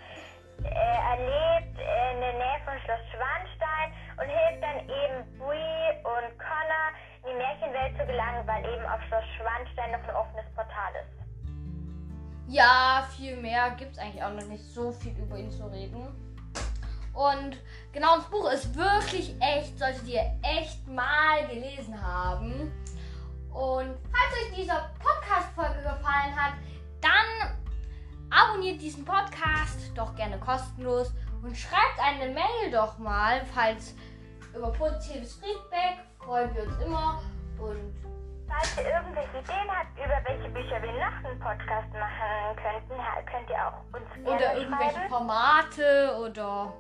äh, 0.65 0.73
er 0.73 1.17
lebt 1.21 1.77
in 1.77 2.21
der 2.21 2.33
Nähe 2.33 2.61
von 2.65 2.75
Schloss 2.85 3.05
Schwanstein 3.13 3.93
und 4.17 4.29
hilft 4.33 4.63
dann 4.65 4.79
eben 4.89 5.17
Brie 5.37 5.85
und 6.01 6.33
Connor 6.41 6.89
in 7.25 7.29
die 7.29 7.37
Märchenwelt 7.37 7.93
zu 8.01 8.07
gelangen, 8.07 8.47
weil 8.47 8.65
eben 8.65 8.87
auf 8.87 9.03
Schloss 9.09 9.25
Schwanstein 9.37 9.93
noch 9.93 10.05
ein 10.09 10.15
offenes 10.17 10.49
Portal 10.55 10.93
ist. 10.97 11.21
Ja, 12.49 13.07
viel 13.17 13.37
mehr 13.37 13.71
gibt 13.77 13.93
es 13.93 13.99
eigentlich 13.99 14.25
auch 14.25 14.33
noch 14.33 14.49
nicht 14.49 14.65
so 14.65 14.93
viel 14.93 15.17
über 15.19 15.37
ihn 15.37 15.51
zu 15.51 15.67
reden. 15.67 16.09
Und 17.13 17.59
genau, 17.93 18.17
das 18.17 18.27
Buch 18.27 18.51
ist 18.51 18.75
wirklich 18.75 19.35
echt, 19.41 19.79
solltet 19.79 20.07
ihr 20.07 20.23
echt 20.43 20.87
mal 20.87 21.47
gelesen 21.49 22.01
haben. 22.01 22.73
Und 23.53 23.97
falls 24.13 24.33
euch 24.43 24.57
diese 24.57 24.75
Podcast-Folge 25.01 25.83
gefallen 25.83 26.37
hat, 26.37 26.55
dann 27.01 27.59
abonniert 28.31 28.81
diesen 28.81 29.05
Podcast 29.05 29.91
doch 29.95 30.15
gerne 30.15 30.39
kostenlos 30.39 31.13
und 31.43 31.57
schreibt 31.57 31.99
eine 32.01 32.33
Mail 32.33 32.71
doch 32.71 32.97
mal, 32.99 33.45
falls 33.55 33.95
über 34.55 34.71
positives 34.73 35.35
Feedback 35.35 35.99
freuen 36.19 36.55
wir 36.55 36.63
uns 36.65 36.77
immer. 36.85 37.21
Und 37.59 38.01
Falls 38.51 38.77
ihr 38.79 38.91
irgendwelche 38.91 39.39
Ideen 39.39 39.71
habt, 39.71 39.97
über 39.97 40.21
welche 40.27 40.49
Bücher 40.51 40.83
wir 40.83 40.93
noch 40.93 41.25
einen 41.25 41.39
Podcast 41.39 41.93
machen 41.93 42.57
könnten, 42.57 43.01
könnt 43.31 43.49
ihr 43.49 43.65
auch 43.65 43.79
uns 43.95 44.25
gerne 44.25 44.37
Oder 44.37 44.55
irgendwelche 44.57 44.93
schreiben. 44.93 45.09
Formate 45.09 46.17
oder 46.21 46.73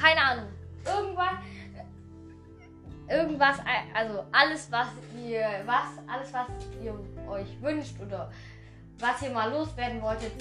keine 0.00 0.20
Ahnung. 0.20 0.48
Irgendwas. 0.84 1.34
Irgendwas, 3.08 3.60
also 3.94 4.24
alles, 4.32 4.72
was 4.72 4.88
ihr, 5.16 5.46
was, 5.64 5.96
alles, 6.08 6.32
was 6.32 6.48
ihr 6.82 6.92
euch 7.28 7.62
wünscht 7.62 7.94
oder 8.00 8.32
was 8.98 9.22
ihr 9.22 9.30
mal 9.30 9.48
loswerden 9.50 10.02
wolltet, 10.02 10.32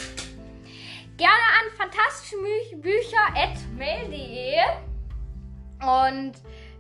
gerne 1.15 1.43
an 1.59 1.69
fantastischebücher.mail.de 1.77 4.55
und 5.79 6.33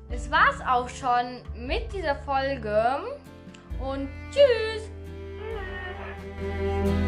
das 0.09 0.31
war's 0.31 0.59
auch 0.67 0.89
schon 0.89 1.43
mit 1.55 1.93
dieser 1.93 2.15
Folge 2.15 3.03
und 3.79 4.09
tschüss! 4.31 4.89
Tschüss. 6.35 7.04